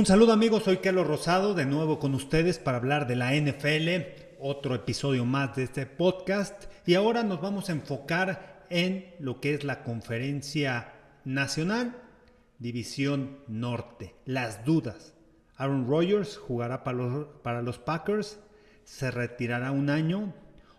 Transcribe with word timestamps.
Un 0.00 0.06
saludo 0.06 0.32
amigos, 0.32 0.62
soy 0.62 0.78
Carlos 0.78 1.06
Rosado, 1.06 1.52
de 1.52 1.66
nuevo 1.66 1.98
con 1.98 2.14
ustedes 2.14 2.58
para 2.58 2.78
hablar 2.78 3.06
de 3.06 3.16
la 3.16 3.34
NFL, 3.34 4.38
otro 4.40 4.74
episodio 4.74 5.26
más 5.26 5.54
de 5.56 5.64
este 5.64 5.84
podcast 5.84 6.72
y 6.86 6.94
ahora 6.94 7.22
nos 7.22 7.42
vamos 7.42 7.68
a 7.68 7.72
enfocar 7.72 8.64
en 8.70 9.14
lo 9.18 9.42
que 9.42 9.52
es 9.52 9.62
la 9.62 9.82
conferencia 9.82 10.94
nacional, 11.26 11.98
División 12.58 13.40
Norte, 13.46 14.14
las 14.24 14.64
dudas. 14.64 15.12
Aaron 15.58 15.86
Rodgers 15.86 16.38
jugará 16.38 16.82
para 16.82 16.96
los, 16.96 17.26
para 17.42 17.60
los 17.60 17.78
Packers, 17.78 18.40
se 18.84 19.10
retirará 19.10 19.70
un 19.70 19.90
año 19.90 20.32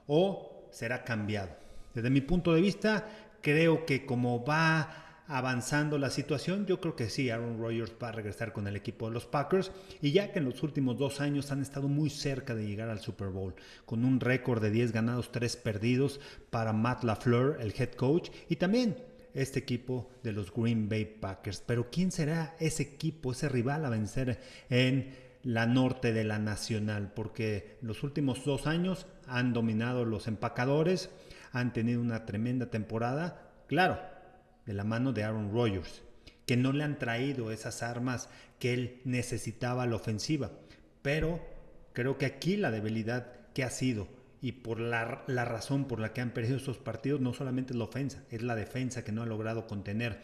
o 0.07 0.67
será 0.71 1.03
cambiado. 1.03 1.51
Desde 1.93 2.09
mi 2.09 2.21
punto 2.21 2.55
de 2.55 2.61
vista, 2.61 3.07
creo 3.41 3.85
que 3.85 4.03
como 4.03 4.43
va 4.43 5.10
avanzando 5.31 5.97
la 5.97 6.09
situación, 6.09 6.65
yo 6.65 6.81
creo 6.81 6.97
que 6.97 7.09
sí, 7.09 7.29
Aaron 7.29 7.57
Rodgers 7.57 7.93
va 8.03 8.09
a 8.09 8.11
regresar 8.11 8.51
con 8.51 8.67
el 8.67 8.75
equipo 8.75 9.07
de 9.07 9.13
los 9.13 9.25
Packers 9.25 9.71
y 10.01 10.11
ya 10.11 10.33
que 10.33 10.39
en 10.39 10.45
los 10.45 10.61
últimos 10.61 10.97
dos 10.97 11.21
años 11.21 11.53
han 11.53 11.61
estado 11.61 11.87
muy 11.87 12.09
cerca 12.09 12.53
de 12.53 12.67
llegar 12.67 12.89
al 12.89 12.99
Super 12.99 13.29
Bowl, 13.29 13.55
con 13.85 14.03
un 14.03 14.19
récord 14.19 14.61
de 14.61 14.71
10 14.71 14.91
ganados, 14.91 15.31
3 15.31 15.55
perdidos 15.55 16.19
para 16.49 16.73
Matt 16.73 17.05
LaFleur, 17.05 17.61
el 17.61 17.73
head 17.77 17.93
coach, 17.93 18.29
y 18.49 18.57
también 18.57 18.97
este 19.33 19.59
equipo 19.59 20.09
de 20.21 20.33
los 20.33 20.53
Green 20.53 20.89
Bay 20.89 21.05
Packers. 21.05 21.63
Pero 21.65 21.89
¿quién 21.89 22.11
será 22.11 22.57
ese 22.59 22.83
equipo, 22.83 23.31
ese 23.31 23.47
rival 23.47 23.85
a 23.85 23.89
vencer 23.89 24.37
en 24.69 25.15
la 25.43 25.65
norte 25.65 26.11
de 26.11 26.25
la 26.25 26.39
nacional? 26.39 27.13
Porque 27.15 27.77
los 27.81 28.03
últimos 28.03 28.43
dos 28.43 28.67
años 28.67 29.07
han 29.27 29.53
dominado 29.53 30.03
los 30.03 30.27
empacadores, 30.27 31.09
han 31.53 31.71
tenido 31.71 32.01
una 32.01 32.25
tremenda 32.25 32.65
temporada. 32.65 33.49
Claro, 33.67 33.97
de 34.65 34.73
la 34.73 34.83
mano 34.83 35.13
de 35.13 35.23
Aaron 35.23 35.51
Rodgers, 35.51 36.03
que 36.45 36.57
no 36.57 36.71
le 36.71 36.83
han 36.83 36.99
traído 36.99 37.51
esas 37.51 37.83
armas 37.83 38.29
que 38.59 38.73
él 38.73 39.01
necesitaba 39.05 39.83
a 39.83 39.87
la 39.87 39.95
ofensiva. 39.95 40.51
Pero 41.01 41.39
creo 41.93 42.17
que 42.17 42.25
aquí 42.25 42.57
la 42.57 42.71
debilidad 42.71 43.27
que 43.53 43.63
ha 43.63 43.69
sido 43.69 44.07
y 44.41 44.53
por 44.53 44.79
la, 44.79 45.23
la 45.27 45.45
razón 45.45 45.85
por 45.85 45.99
la 45.99 46.13
que 46.13 46.21
han 46.21 46.31
perdido 46.31 46.57
esos 46.57 46.79
partidos 46.79 47.21
no 47.21 47.33
solamente 47.33 47.73
es 47.73 47.77
la 47.77 47.85
ofensa, 47.85 48.23
es 48.31 48.41
la 48.41 48.55
defensa 48.55 49.03
que 49.03 49.11
no 49.11 49.21
ha 49.21 49.27
logrado 49.27 49.67
contener 49.67 50.19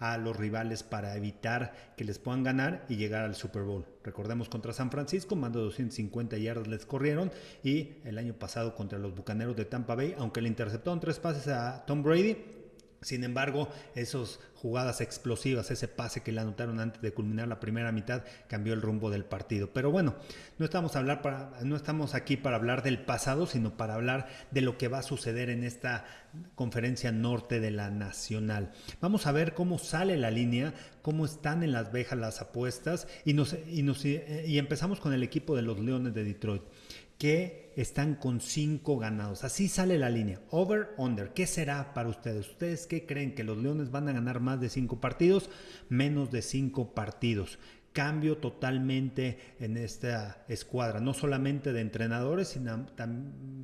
a 0.00 0.16
los 0.16 0.36
rivales 0.36 0.82
para 0.82 1.14
evitar 1.14 1.74
que 1.96 2.04
les 2.04 2.18
puedan 2.18 2.42
ganar 2.42 2.84
y 2.88 2.96
llegar 2.96 3.24
al 3.24 3.34
Super 3.34 3.62
Bowl. 3.62 3.86
Recordemos 4.02 4.48
contra 4.48 4.72
San 4.72 4.90
Francisco, 4.90 5.36
más 5.36 5.52
de 5.52 5.60
250 5.60 6.38
yardas 6.38 6.68
les 6.68 6.86
corrieron 6.86 7.30
y 7.62 7.98
el 8.04 8.18
año 8.18 8.34
pasado 8.34 8.74
contra 8.74 8.98
los 8.98 9.14
Bucaneros 9.14 9.56
de 9.56 9.66
Tampa 9.66 9.94
Bay, 9.94 10.14
aunque 10.18 10.40
le 10.40 10.48
interceptaron 10.48 11.00
tres 11.00 11.20
pases 11.20 11.48
a 11.48 11.84
Tom 11.86 12.02
Brady, 12.02 12.36
sin 13.02 13.24
embargo, 13.24 13.68
esas 13.94 14.40
jugadas 14.54 15.00
explosivas, 15.00 15.70
ese 15.70 15.88
pase 15.88 16.22
que 16.22 16.32
le 16.32 16.40
anotaron 16.42 16.80
antes 16.80 17.00
de 17.00 17.14
culminar 17.14 17.48
la 17.48 17.58
primera 17.58 17.92
mitad, 17.92 18.24
cambió 18.46 18.74
el 18.74 18.82
rumbo 18.82 19.08
del 19.08 19.24
partido. 19.24 19.70
Pero 19.72 19.90
bueno, 19.90 20.16
no 20.58 20.66
estamos, 20.66 20.96
hablar 20.96 21.22
para, 21.22 21.50
no 21.62 21.76
estamos 21.76 22.14
aquí 22.14 22.36
para 22.36 22.56
hablar 22.56 22.82
del 22.82 22.98
pasado, 23.02 23.46
sino 23.46 23.78
para 23.78 23.94
hablar 23.94 24.28
de 24.50 24.60
lo 24.60 24.76
que 24.76 24.88
va 24.88 24.98
a 24.98 25.02
suceder 25.02 25.48
en 25.48 25.64
esta 25.64 26.04
conferencia 26.54 27.10
norte 27.10 27.58
de 27.58 27.70
la 27.70 27.90
Nacional. 27.90 28.72
Vamos 29.00 29.26
a 29.26 29.32
ver 29.32 29.54
cómo 29.54 29.78
sale 29.78 30.18
la 30.18 30.30
línea, 30.30 30.74
cómo 31.00 31.24
están 31.24 31.62
en 31.62 31.72
las 31.72 31.92
vejas 31.92 32.18
las 32.18 32.42
apuestas 32.42 33.08
y, 33.24 33.32
nos, 33.32 33.56
y, 33.66 33.82
nos, 33.82 34.04
y 34.04 34.58
empezamos 34.58 35.00
con 35.00 35.14
el 35.14 35.22
equipo 35.22 35.56
de 35.56 35.62
los 35.62 35.78
Leones 35.78 36.12
de 36.12 36.22
Detroit 36.22 36.62
que 37.20 37.70
están 37.76 38.14
con 38.14 38.40
cinco 38.40 38.96
ganados. 38.96 39.44
Así 39.44 39.68
sale 39.68 39.98
la 39.98 40.08
línea. 40.08 40.40
Over, 40.50 40.94
under. 40.96 41.34
¿Qué 41.34 41.46
será 41.46 41.92
para 41.92 42.08
ustedes? 42.08 42.48
¿Ustedes 42.48 42.86
qué 42.86 43.04
creen? 43.04 43.34
¿Que 43.34 43.44
los 43.44 43.58
Leones 43.58 43.90
van 43.90 44.08
a 44.08 44.12
ganar 44.12 44.40
más 44.40 44.58
de 44.58 44.70
cinco 44.70 45.02
partidos? 45.02 45.50
Menos 45.90 46.30
de 46.30 46.40
cinco 46.40 46.94
partidos. 46.94 47.58
Cambio 47.92 48.38
totalmente 48.38 49.38
en 49.58 49.76
esta 49.76 50.44
escuadra, 50.48 51.00
no 51.00 51.12
solamente 51.12 51.74
de 51.74 51.80
entrenadores, 51.82 52.48
sino, 52.48 52.86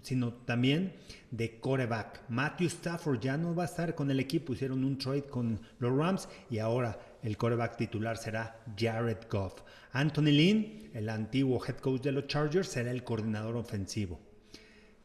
sino 0.03 0.35
también 0.35 0.93
de 1.31 1.59
coreback. 1.59 2.29
Matthew 2.29 2.67
Stafford 2.67 3.21
ya 3.21 3.39
no 3.39 3.55
va 3.55 3.63
a 3.63 3.67
estar 3.67 3.95
con 3.95 4.11
el 4.11 4.21
equipo, 4.21 4.53
hicieron 4.53 4.85
un 4.85 4.99
trade 4.99 5.23
con 5.23 5.61
los 5.79 5.97
Rams 5.97 6.29
y 6.51 6.59
ahora 6.59 6.99
el 7.27 7.37
coreback 7.37 7.77
titular 7.77 8.19
será 8.19 8.61
Jared 8.79 9.27
Goff. 9.29 9.63
Anthony 9.91 10.31
Lynn, 10.31 10.91
el 10.95 11.09
antiguo 11.09 11.61
head 11.67 11.79
coach 11.79 12.03
de 12.03 12.13
los 12.13 12.29
Chargers, 12.29 12.69
será 12.69 12.93
el 12.93 13.03
coordinador 13.03 13.57
ofensivo. 13.57 14.21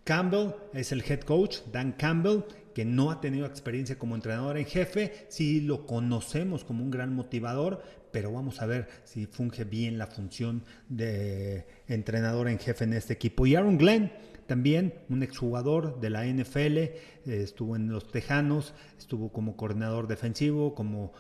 Campbell 0.04 0.54
es 0.72 0.92
el 0.92 1.02
head 1.02 1.22
coach, 1.22 1.62
Dan 1.72 1.94
Campbell, 1.94 2.44
que 2.76 2.86
no 2.86 3.10
ha 3.10 3.20
tenido 3.22 3.48
experiencia 3.48 3.98
como 3.98 4.14
entrenador 4.14 4.60
en 4.60 4.66
jefe, 4.66 5.26
sí 5.30 5.62
lo 5.62 5.88
conocemos 5.88 6.64
como 6.64 6.84
un 6.84 6.92
gran 6.92 7.12
motivador, 7.16 7.82
pero 8.12 8.32
vamos 8.32 8.62
a 8.62 8.68
ver 8.68 8.88
si 9.04 9.26
funge 9.26 9.64
bien 9.64 9.98
la 9.98 10.06
función 10.06 10.64
de 10.90 11.66
entrenador 11.88 12.50
en 12.50 12.60
jefe 12.60 12.84
en 12.84 12.94
este 12.94 13.14
equipo. 13.14 13.48
Y 13.48 13.56
Aaron 13.56 13.80
Glenn, 13.80 14.12
también 14.52 14.94
un 15.08 15.24
exjugador 15.24 16.02
de 16.02 16.10
la 16.10 16.26
NFL, 16.26 16.78
eh, 16.78 17.00
estuvo 17.26 17.78
en 17.78 17.88
los 17.88 18.12
Tejanos, 18.12 18.74
estuvo 19.00 19.32
como 19.32 19.56
coordinador 19.56 20.08
defensivo, 20.08 20.76
como 20.76 21.14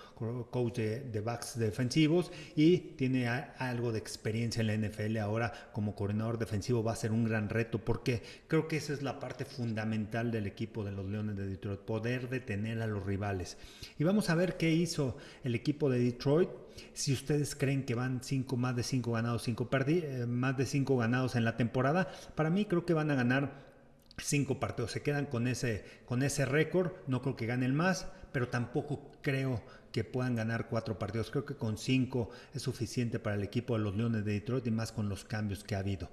coach 0.50 0.76
de, 0.76 1.22
backs 1.22 1.58
defensivos 1.58 2.30
y 2.58 2.78
tiene 2.98 3.30
algo 3.30 3.94
de 3.94 4.00
experiencia 4.00 4.60
en 4.60 4.68
la 4.68 4.74
NFL. 4.74 5.16
Ahora 5.20 5.54
como 5.72 5.96
coordinador 5.96 6.40
defensivo 6.40 6.84
va 6.84 6.92
a 6.92 6.98
ser 6.98 7.14
un 7.14 7.24
gran 7.24 7.48
reto 7.48 7.80
porque 7.80 8.22
creo 8.50 8.68
que 8.68 8.76
esa 8.76 8.92
es 8.92 9.02
la 9.02 9.18
parte 9.18 9.46
fundamental 9.46 10.30
del 10.30 10.46
equipo 10.46 10.84
de 10.84 10.92
los 10.92 11.06
Leones 11.06 11.38
de 11.38 11.48
Detroit, 11.48 11.80
poder 11.80 12.28
detener 12.28 12.82
a 12.82 12.88
los 12.88 13.06
rivales. 13.06 13.56
Y 13.98 14.04
vamos 14.04 14.30
a 14.30 14.36
ver 14.36 14.58
qué 14.58 14.72
hizo 14.72 15.16
el 15.46 15.56
equipo 15.56 15.90
de 15.90 16.00
Detroit 16.00 16.50
si 16.94 17.14
ustedes 17.14 17.56
creen 17.56 17.86
que 17.86 17.96
van 17.96 18.22
cinco, 18.24 18.58
más 18.58 18.76
de 18.76 18.84
5 18.84 19.12
ganados, 19.12 19.44
cinco 19.44 19.70
eh, 19.72 20.26
más 20.28 20.58
de 20.58 20.66
5 20.66 20.98
ganados 20.98 21.36
en 21.36 21.46
la 21.46 21.58
temporada, 21.58 22.12
para 22.36 22.50
mí 22.50 22.66
creo 22.66 22.86
que 22.86 22.94
van 22.94 23.12
a 23.12 23.16
ganar 23.16 23.64
5 24.18 24.60
partidos. 24.60 24.92
Se 24.92 25.02
quedan 25.02 25.26
con 25.26 25.48
ese, 25.48 25.84
con 26.06 26.24
ese 26.24 26.46
récord. 26.46 26.92
No 27.08 27.22
creo 27.22 27.36
que 27.36 27.46
ganen 27.46 27.76
más, 27.76 28.08
pero 28.32 28.50
tampoco 28.50 29.12
creo 29.22 29.62
que 29.92 30.04
puedan 30.04 30.36
ganar 30.36 30.68
4 30.70 31.00
partidos. 31.00 31.32
Creo 31.32 31.46
que 31.46 31.56
con 31.56 31.78
5 31.78 32.30
es 32.54 32.62
suficiente 32.62 33.20
para 33.20 33.36
el 33.36 33.44
equipo 33.44 33.78
de 33.78 33.84
los 33.84 33.96
Leones 33.96 34.26
de 34.26 34.34
Detroit 34.34 34.68
y 34.68 34.72
más 34.72 34.92
con 34.92 35.10
los 35.10 35.26
cambios 35.26 35.64
que 35.64 35.76
ha 35.76 35.80
habido 35.80 36.10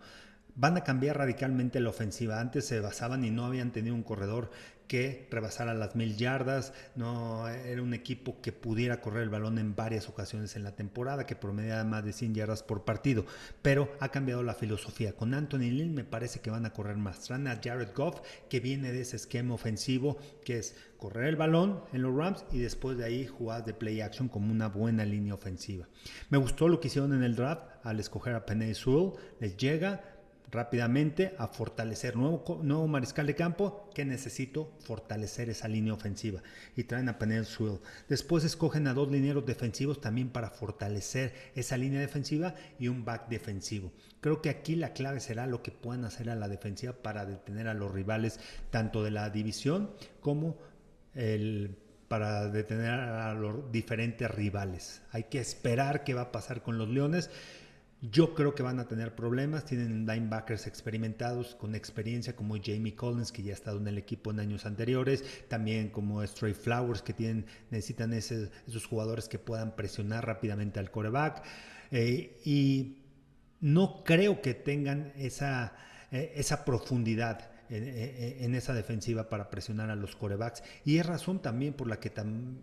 van 0.59 0.77
a 0.77 0.83
cambiar 0.85 1.17
radicalmente 1.17 1.81
la 1.81 1.91
ofensiva. 1.91 2.41
Antes 2.41 2.67
se 2.67 2.81
basaban 2.81 3.25
y 3.25 3.31
no 3.31 3.47
habían 3.47 3.73
tenido 3.73 3.95
un 3.95 4.03
corredor 4.03 4.51
que 4.89 5.29
rebasara 5.31 5.75
las 5.75 5.95
mil 5.95 6.17
yardas, 6.17 6.73
no 6.97 7.47
era 7.47 7.83
un 7.83 7.93
equipo 7.93 8.41
que 8.41 8.53
pudiera 8.53 9.01
correr 9.01 9.23
el 9.23 9.29
balón 9.29 9.59
en 9.59 9.77
varias 9.77 10.09
ocasiones 10.09 10.57
en 10.57 10.65
la 10.65 10.75
temporada, 10.75 11.27
que 11.27 11.37
promediaba 11.37 11.85
más 11.85 12.05
de 12.05 12.15
100 12.15 12.35
yardas 12.35 12.63
por 12.63 12.85
partido, 12.85 13.27
pero 13.61 13.93
ha 14.01 14.09
cambiado 14.09 14.43
la 14.43 14.55
filosofía. 14.55 15.13
Con 15.13 15.35
Anthony 15.35 15.71
Lynn 15.71 15.95
me 15.95 16.05
parece 16.05 16.41
que 16.41 16.51
van 16.51 16.65
a 16.65 16.73
correr 16.73 16.97
más. 16.97 17.21
Traen 17.21 17.47
a 17.47 17.61
Jared 17.63 17.91
Goff, 17.95 18.23
que 18.49 18.61
viene 18.61 18.91
de 18.91 19.03
ese 19.03 19.17
esquema 19.17 19.55
ofensivo, 19.55 20.17
que 20.43 20.59
es 20.59 20.75
correr 20.97 21.27
el 21.27 21.37
balón 21.37 21.85
en 21.93 22.03
los 22.03 22.17
Rams 22.17 22.45
y 22.51 22.59
después 22.59 22.97
de 22.97 23.05
ahí 23.05 23.27
jugar 23.27 23.65
de 23.65 23.75
play 23.75 24.01
action 24.01 24.29
como 24.29 24.51
una 24.51 24.69
buena 24.69 25.05
línea 25.05 25.35
ofensiva. 25.35 25.87
Me 26.31 26.39
gustó 26.39 26.67
lo 26.67 26.81
que 26.81 26.89
hicieron 26.89 27.13
en 27.13 27.23
el 27.23 27.37
draft 27.37 27.63
al 27.85 28.01
escoger 28.01 28.35
a 28.35 28.47
Penny 28.47 28.75
Sewell, 28.75 29.13
les 29.39 29.57
llega, 29.57 30.18
rápidamente 30.51 31.35
a 31.39 31.47
fortalecer 31.49 32.17
nuevo, 32.17 32.61
nuevo 32.63 32.87
mariscal 32.89 33.27
de 33.27 33.35
campo 33.35 33.91
que 33.95 34.05
necesito 34.05 34.73
fortalecer 34.81 35.51
esa 35.51 35.69
línea 35.69 35.95
ofensiva 35.95 36.43
y 36.77 36.85
traen 36.85 37.09
a 37.09 37.19
Penel 37.19 37.45
Swill. 37.45 37.81
Después 38.09 38.45
escogen 38.45 38.87
a 38.87 38.95
dos 38.95 39.11
linieros 39.11 39.45
defensivos 39.45 40.01
también 40.01 40.31
para 40.31 40.51
fortalecer 40.51 41.35
esa 41.55 41.77
línea 41.77 42.01
defensiva 42.01 42.55
y 42.79 42.89
un 42.89 43.05
back 43.05 43.29
defensivo. 43.29 43.93
Creo 44.21 44.43
que 44.43 44.51
aquí 44.51 44.75
la 44.77 44.93
clave 44.93 45.21
será 45.21 45.47
lo 45.47 45.63
que 45.63 45.71
puedan 45.71 46.05
hacer 46.05 46.31
a 46.31 46.37
la 46.37 46.49
defensiva 46.49 46.93
para 46.93 47.27
detener 47.27 47.69
a 47.69 47.75
los 47.75 47.93
rivales 47.93 48.41
tanto 48.71 49.05
de 49.05 49.11
la 49.11 49.31
división 49.31 49.91
como 50.21 50.57
el 51.15 51.77
para 52.09 52.49
detener 52.49 52.91
a 52.91 53.35
los 53.35 53.71
diferentes 53.71 54.31
rivales. 54.31 55.03
Hay 55.13 55.25
que 55.25 55.41
esperar 55.41 56.05
qué 56.05 56.15
va 56.15 56.23
a 56.23 56.33
pasar 56.33 56.63
con 56.63 56.79
los 56.79 56.89
Leones. 56.89 57.31
Yo 58.01 58.33
creo 58.33 58.55
que 58.55 58.63
van 58.63 58.79
a 58.79 58.87
tener 58.87 59.17
problemas. 59.17 59.65
Tienen 59.65 60.07
linebackers 60.07 60.69
experimentados 60.69 61.57
con 61.57 61.75
experiencia 61.75 62.37
como 62.37 62.55
Jamie 62.63 62.95
Collins, 62.95 63.33
que 63.33 63.43
ya 63.43 63.51
ha 63.51 63.55
estado 63.55 63.79
en 63.79 63.89
el 63.89 63.99
equipo 63.99 64.31
en 64.31 64.39
años 64.39 64.67
anteriores. 64.67 65.25
También 65.49 65.91
como 65.91 66.25
Stray 66.25 66.55
Flowers, 66.55 67.03
que 67.03 67.13
tienen, 67.13 67.47
necesitan 67.71 68.13
esos 68.13 68.87
jugadores 68.89 69.29
que 69.29 69.41
puedan 69.41 69.75
presionar 69.75 70.25
rápidamente 70.25 70.79
al 70.79 70.93
coreback. 70.93 71.43
Eh, 71.91 72.41
y 72.45 72.99
no 73.61 74.05
creo 74.05 74.41
que 74.43 74.55
tengan 74.55 75.13
esa, 75.17 75.75
eh, 76.13 76.33
esa 76.37 76.65
profundidad. 76.65 77.51
En, 77.71 78.55
esa 78.55 78.73
defensiva 78.73 79.29
para 79.29 79.51
presionar 79.51 79.91
a 79.91 79.95
los 79.95 80.17
corebacks 80.17 80.63
y 80.87 80.97
es 80.97 81.05
razón 81.05 81.43
también 81.43 81.75
por 81.75 81.87
la 81.87 82.01
que, 82.01 82.11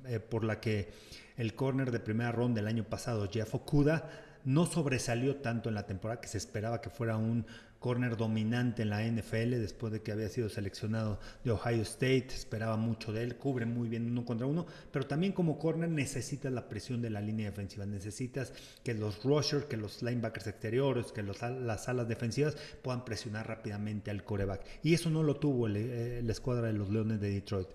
eh, 0.08 0.20
por 0.20 0.44
la 0.44 0.60
que 0.60 0.90
el 1.38 1.54
corner 1.54 1.92
de 1.92 2.00
primera 2.00 2.32
ronda 2.32 2.56
del 2.56 2.68
año 2.68 2.86
pasado, 2.86 3.30
Jeff 3.32 3.54
Okuda, 3.54 4.10
no 4.46 4.66
sobresalió 4.66 5.38
tanto 5.38 5.70
en 5.70 5.76
la 5.76 5.86
temporada 5.86 6.22
que 6.22 6.28
se 6.28 6.38
esperaba 6.38 6.82
que 6.82 6.90
fuera 6.90 7.18
un 7.18 7.46
corner 7.86 8.18
dominante 8.18 8.82
en 8.82 8.90
la 8.90 9.04
NFL 9.04 9.52
después 9.62 9.94
de 9.94 10.02
que 10.02 10.12
había 10.12 10.28
sido 10.30 10.50
seleccionado 10.50 11.20
de 11.44 11.52
Ohio 11.52 11.84
State, 11.84 12.30
esperaba 12.30 12.78
mucho 12.78 13.14
de 13.14 13.22
él, 13.22 13.36
cubre 13.36 13.68
muy 13.68 13.90
bien 13.90 14.08
uno 14.08 14.26
contra 14.26 14.48
uno, 14.48 14.66
pero 14.92 15.06
también 15.06 15.34
como 15.34 15.60
corner 15.60 15.90
necesitas 15.90 16.52
la 16.52 16.68
presión 16.68 17.00
de 17.04 17.12
la 17.12 17.22
línea 17.22 17.52
defensiva, 17.52 17.86
necesitas 17.86 18.54
que 18.84 18.96
los 18.96 19.24
rushers, 19.24 19.66
que 19.66 19.78
los 19.78 20.02
linebackers 20.02 20.48
exteriores, 20.48 21.12
que 21.12 21.22
los, 21.22 21.40
las 21.44 21.88
alas 21.88 22.08
defensivas 22.08 22.58
puedan 22.82 23.06
presionar 23.06 23.48
rápidamente 23.48 24.10
al 24.10 24.24
coreback. 24.24 24.66
Y 24.82 24.96
eso 24.96 25.12
no 25.12 25.22
lo 25.22 25.36
tuvo 25.36 25.68
eh, 25.68 26.22
la 26.24 26.32
escuadra 26.32 26.66
de 26.66 26.74
los 26.74 26.90
Leones 26.90 27.22
de 27.22 27.30
Detroit. 27.30 27.68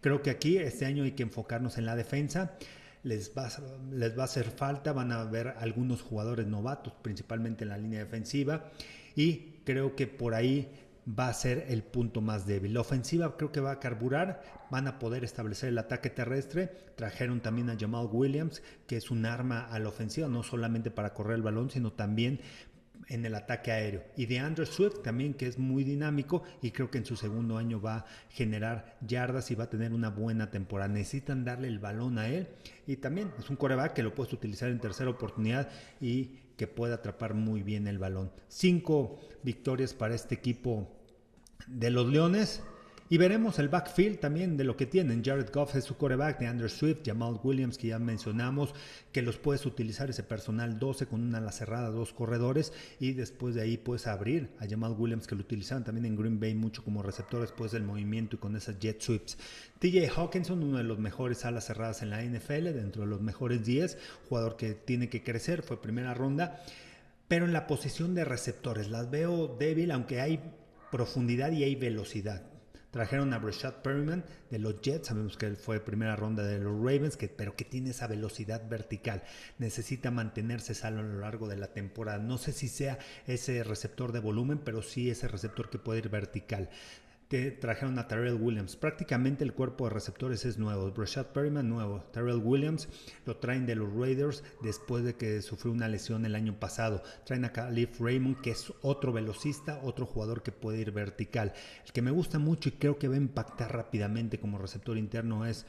Creo 0.00 0.22
que 0.22 0.30
aquí 0.30 0.58
este 0.58 0.86
año 0.86 1.02
hay 1.02 1.12
que 1.12 1.24
enfocarnos 1.24 1.76
en 1.76 1.86
la 1.86 1.96
defensa 1.96 2.56
les 3.06 3.32
va, 3.36 3.48
les 3.92 4.18
va 4.18 4.22
a 4.22 4.24
hacer 4.24 4.50
falta, 4.50 4.92
van 4.92 5.12
a 5.12 5.20
haber 5.20 5.54
algunos 5.58 6.02
jugadores 6.02 6.46
novatos, 6.46 6.92
principalmente 7.02 7.62
en 7.62 7.70
la 7.70 7.78
línea 7.78 8.00
defensiva, 8.00 8.70
y 9.14 9.60
creo 9.64 9.94
que 9.94 10.08
por 10.08 10.34
ahí 10.34 10.68
va 11.08 11.28
a 11.28 11.34
ser 11.34 11.66
el 11.68 11.84
punto 11.84 12.20
más 12.20 12.46
débil. 12.46 12.74
La 12.74 12.80
ofensiva 12.80 13.36
creo 13.36 13.52
que 13.52 13.60
va 13.60 13.70
a 13.70 13.80
carburar, 13.80 14.42
van 14.72 14.88
a 14.88 14.98
poder 14.98 15.22
establecer 15.22 15.68
el 15.68 15.78
ataque 15.78 16.10
terrestre. 16.10 16.72
Trajeron 16.96 17.40
también 17.40 17.70
a 17.70 17.76
Jamal 17.78 18.08
Williams, 18.10 18.60
que 18.88 18.96
es 18.96 19.12
un 19.12 19.24
arma 19.24 19.66
a 19.66 19.78
la 19.78 19.88
ofensiva, 19.88 20.26
no 20.26 20.42
solamente 20.42 20.90
para 20.90 21.14
correr 21.14 21.36
el 21.36 21.42
balón, 21.42 21.70
sino 21.70 21.92
también 21.92 22.40
en 23.08 23.24
el 23.24 23.34
ataque 23.34 23.72
aéreo. 23.72 24.04
Y 24.16 24.26
de 24.26 24.38
Andrew 24.38 24.66
Swift 24.66 25.02
también, 25.02 25.34
que 25.34 25.46
es 25.46 25.58
muy 25.58 25.84
dinámico 25.84 26.42
y 26.62 26.70
creo 26.70 26.90
que 26.90 26.98
en 26.98 27.06
su 27.06 27.16
segundo 27.16 27.58
año 27.58 27.80
va 27.80 27.96
a 27.96 28.06
generar 28.30 28.96
yardas 29.06 29.50
y 29.50 29.54
va 29.54 29.64
a 29.64 29.70
tener 29.70 29.92
una 29.92 30.10
buena 30.10 30.50
temporada. 30.50 30.92
Necesitan 30.92 31.44
darle 31.44 31.68
el 31.68 31.78
balón 31.78 32.18
a 32.18 32.28
él 32.28 32.48
y 32.86 32.96
también 32.96 33.32
es 33.38 33.50
un 33.50 33.56
coreback 33.56 33.92
que 33.94 34.02
lo 34.02 34.14
puedes 34.14 34.32
utilizar 34.32 34.70
en 34.70 34.80
tercera 34.80 35.10
oportunidad 35.10 35.68
y 36.00 36.40
que 36.56 36.66
puede 36.66 36.94
atrapar 36.94 37.34
muy 37.34 37.62
bien 37.62 37.86
el 37.86 37.98
balón. 37.98 38.32
Cinco 38.48 39.20
victorias 39.42 39.94
para 39.94 40.14
este 40.14 40.34
equipo 40.34 40.90
de 41.66 41.90
los 41.90 42.06
Leones. 42.08 42.62
Y 43.08 43.18
veremos 43.18 43.60
el 43.60 43.68
backfield 43.68 44.18
también 44.18 44.56
de 44.56 44.64
lo 44.64 44.76
que 44.76 44.84
tienen. 44.84 45.22
Jared 45.24 45.50
Goff 45.52 45.76
es 45.76 45.84
su 45.84 45.96
coreback 45.96 46.40
de 46.40 46.48
Andrew 46.48 46.68
Swift, 46.68 47.02
Jamal 47.06 47.38
Williams, 47.40 47.78
que 47.78 47.86
ya 47.88 48.00
mencionamos, 48.00 48.74
que 49.12 49.22
los 49.22 49.36
puedes 49.36 49.64
utilizar 49.64 50.10
ese 50.10 50.24
personal 50.24 50.80
12 50.80 51.06
con 51.06 51.22
una 51.22 51.38
ala 51.38 51.52
cerrada, 51.52 51.90
dos 51.90 52.12
corredores, 52.12 52.72
y 52.98 53.12
después 53.12 53.54
de 53.54 53.62
ahí 53.62 53.76
puedes 53.76 54.08
abrir 54.08 54.50
a 54.58 54.66
Jamal 54.68 54.96
Williams, 54.98 55.28
que 55.28 55.36
lo 55.36 55.42
utilizaban 55.42 55.84
también 55.84 56.04
en 56.06 56.16
Green 56.16 56.40
Bay 56.40 56.56
mucho 56.56 56.82
como 56.82 57.00
receptor 57.00 57.42
después 57.42 57.70
del 57.70 57.84
movimiento 57.84 58.34
y 58.34 58.38
con 58.40 58.56
esas 58.56 58.80
jet 58.80 59.00
sweeps. 59.00 59.38
TJ 59.78 60.08
Hawkinson, 60.16 60.64
uno 60.64 60.78
de 60.78 60.84
los 60.84 60.98
mejores 60.98 61.44
alas 61.44 61.66
cerradas 61.66 62.02
en 62.02 62.10
la 62.10 62.24
NFL, 62.24 62.72
dentro 62.72 63.02
de 63.02 63.08
los 63.08 63.20
mejores 63.20 63.64
10, 63.64 63.98
jugador 64.28 64.56
que 64.56 64.74
tiene 64.74 65.08
que 65.08 65.22
crecer, 65.22 65.62
fue 65.62 65.80
primera 65.80 66.12
ronda. 66.12 66.60
Pero 67.28 67.44
en 67.44 67.52
la 67.52 67.68
posición 67.68 68.16
de 68.16 68.24
receptores 68.24 68.90
las 68.90 69.12
veo 69.12 69.46
débil, 69.46 69.92
aunque 69.92 70.20
hay 70.20 70.40
profundidad 70.90 71.52
y 71.52 71.62
hay 71.62 71.76
velocidad. 71.76 72.55
Trajeron 72.96 73.34
a 73.34 73.38
Brashad 73.38 73.82
Perryman 73.82 74.24
de 74.48 74.58
los 74.58 74.80
Jets, 74.80 75.08
sabemos 75.08 75.36
que 75.36 75.44
él 75.44 75.58
fue 75.58 75.80
primera 75.80 76.16
ronda 76.16 76.42
de 76.42 76.58
los 76.58 76.74
Ravens, 76.78 77.18
que, 77.18 77.28
pero 77.28 77.54
que 77.54 77.66
tiene 77.66 77.90
esa 77.90 78.06
velocidad 78.06 78.66
vertical. 78.70 79.22
Necesita 79.58 80.10
mantenerse 80.10 80.74
sano 80.74 81.00
a 81.00 81.02
lo 81.02 81.20
largo 81.20 81.46
de 81.46 81.58
la 81.58 81.66
temporada. 81.66 82.16
No 82.16 82.38
sé 82.38 82.52
si 82.52 82.68
sea 82.68 82.98
ese 83.26 83.62
receptor 83.64 84.12
de 84.12 84.20
volumen, 84.20 84.62
pero 84.64 84.80
sí 84.80 85.10
ese 85.10 85.28
receptor 85.28 85.68
que 85.68 85.78
puede 85.78 85.98
ir 85.98 86.08
vertical 86.08 86.70
te 87.28 87.50
trajeron 87.50 87.98
a 87.98 88.06
Terrell 88.06 88.40
Williams. 88.40 88.76
Prácticamente 88.76 89.42
el 89.42 89.52
cuerpo 89.52 89.84
de 89.84 89.94
receptores 89.94 90.44
es 90.44 90.58
nuevo. 90.58 90.90
Brashad 90.92 91.26
Perryman 91.26 91.68
nuevo. 91.68 92.04
Terrell 92.12 92.40
Williams 92.42 92.88
lo 93.24 93.36
traen 93.38 93.66
de 93.66 93.74
los 93.74 93.92
Raiders 93.92 94.44
después 94.62 95.04
de 95.04 95.16
que 95.16 95.42
sufrió 95.42 95.72
una 95.72 95.88
lesión 95.88 96.24
el 96.24 96.36
año 96.36 96.58
pasado. 96.60 97.02
Traen 97.24 97.44
a 97.44 97.52
Khalif 97.52 98.00
Raymond, 98.00 98.40
que 98.40 98.50
es 98.50 98.72
otro 98.82 99.12
velocista, 99.12 99.80
otro 99.82 100.06
jugador 100.06 100.42
que 100.42 100.52
puede 100.52 100.78
ir 100.78 100.92
vertical. 100.92 101.52
El 101.84 101.92
que 101.92 102.02
me 102.02 102.12
gusta 102.12 102.38
mucho 102.38 102.68
y 102.68 102.72
creo 102.72 102.98
que 102.98 103.08
va 103.08 103.14
a 103.14 103.18
impactar 103.18 103.74
rápidamente 103.74 104.38
como 104.38 104.58
receptor 104.58 104.96
interno 104.96 105.44
es 105.46 105.66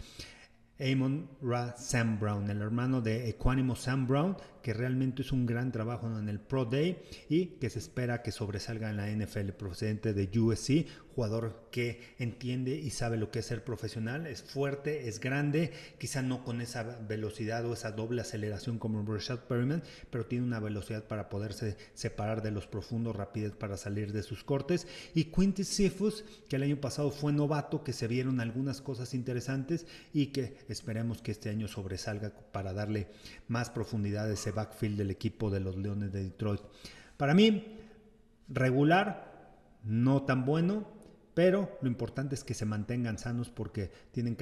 Amon 0.80 1.28
Ra 1.42 1.76
Sam 1.76 2.20
Brown, 2.20 2.50
el 2.52 2.62
hermano 2.62 3.02
de 3.02 3.30
Equanimo 3.30 3.76
Sam 3.76 4.06
Brown, 4.06 4.38
que 4.68 4.74
realmente 4.74 5.22
es 5.22 5.32
un 5.32 5.46
gran 5.46 5.72
trabajo 5.72 6.08
en 6.20 6.28
el 6.28 6.42
Pro 6.42 6.66
Day 6.66 7.02
y 7.30 7.46
que 7.58 7.70
se 7.70 7.80
espera 7.80 8.22
que 8.22 8.34
sobresalga 8.34 8.90
en 8.90 8.98
la 8.98 9.10
NFL 9.10 9.52
procedente 9.52 10.14
de 10.14 10.28
USC, 10.38 10.86
jugador 11.16 11.70
que 11.72 12.02
entiende 12.20 12.76
y 12.76 12.92
sabe 12.92 13.18
lo 13.18 13.32
que 13.32 13.40
es 13.40 13.46
ser 13.46 13.64
profesional, 13.64 14.28
es 14.28 14.44
fuerte, 14.44 15.08
es 15.08 15.20
grande, 15.20 15.72
quizá 15.98 16.22
no 16.22 16.44
con 16.44 16.62
esa 16.62 16.84
velocidad 16.84 17.66
o 17.66 17.74
esa 17.74 17.92
doble 17.92 18.22
aceleración 18.22 18.78
como 18.78 19.04
Rashad 19.04 19.40
Perryman, 19.40 19.82
pero 20.12 20.26
tiene 20.26 20.46
una 20.46 20.60
velocidad 20.60 21.06
para 21.06 21.30
poderse 21.30 21.76
separar 21.96 22.44
de 22.44 22.52
los 22.52 22.68
profundos, 22.68 23.16
rapidez 23.16 23.54
para 23.54 23.78
salir 23.78 24.12
de 24.12 24.22
sus 24.22 24.44
cortes. 24.44 24.86
Y 25.16 25.32
Quintus 25.32 25.70
Sifus, 25.70 26.24
que 26.50 26.58
el 26.58 26.64
año 26.64 26.80
pasado 26.82 27.10
fue 27.10 27.32
novato, 27.32 27.84
que 27.84 27.94
se 27.94 28.08
vieron 28.08 28.42
algunas 28.42 28.82
cosas 28.82 29.14
interesantes 29.14 29.88
y 30.14 30.28
que 30.28 30.58
esperemos 30.68 31.22
que 31.22 31.32
este 31.32 31.50
año 31.50 31.68
sobresalga 31.68 32.32
para 32.52 32.74
darle 32.74 33.08
más 33.48 33.72
profundidad 33.72 34.26
a 34.26 34.34
ese 34.34 34.52
backfield 34.58 34.98
del 34.98 35.12
equipo 35.12 35.50
de 35.50 35.62
los 35.62 35.78
Leones 35.78 36.12
de 36.12 36.24
Detroit. 36.24 36.62
Para 37.16 37.34
mí, 37.34 37.78
regular, 38.50 39.56
no 39.84 40.24
tan 40.24 40.46
bueno, 40.46 40.86
pero 41.34 41.78
lo 41.82 41.88
importante 41.88 42.34
es 42.36 42.44
que 42.44 42.56
se 42.56 42.66
mantengan 42.66 43.20
sanos 43.20 43.50
porque 43.50 43.92
tienen 44.12 44.36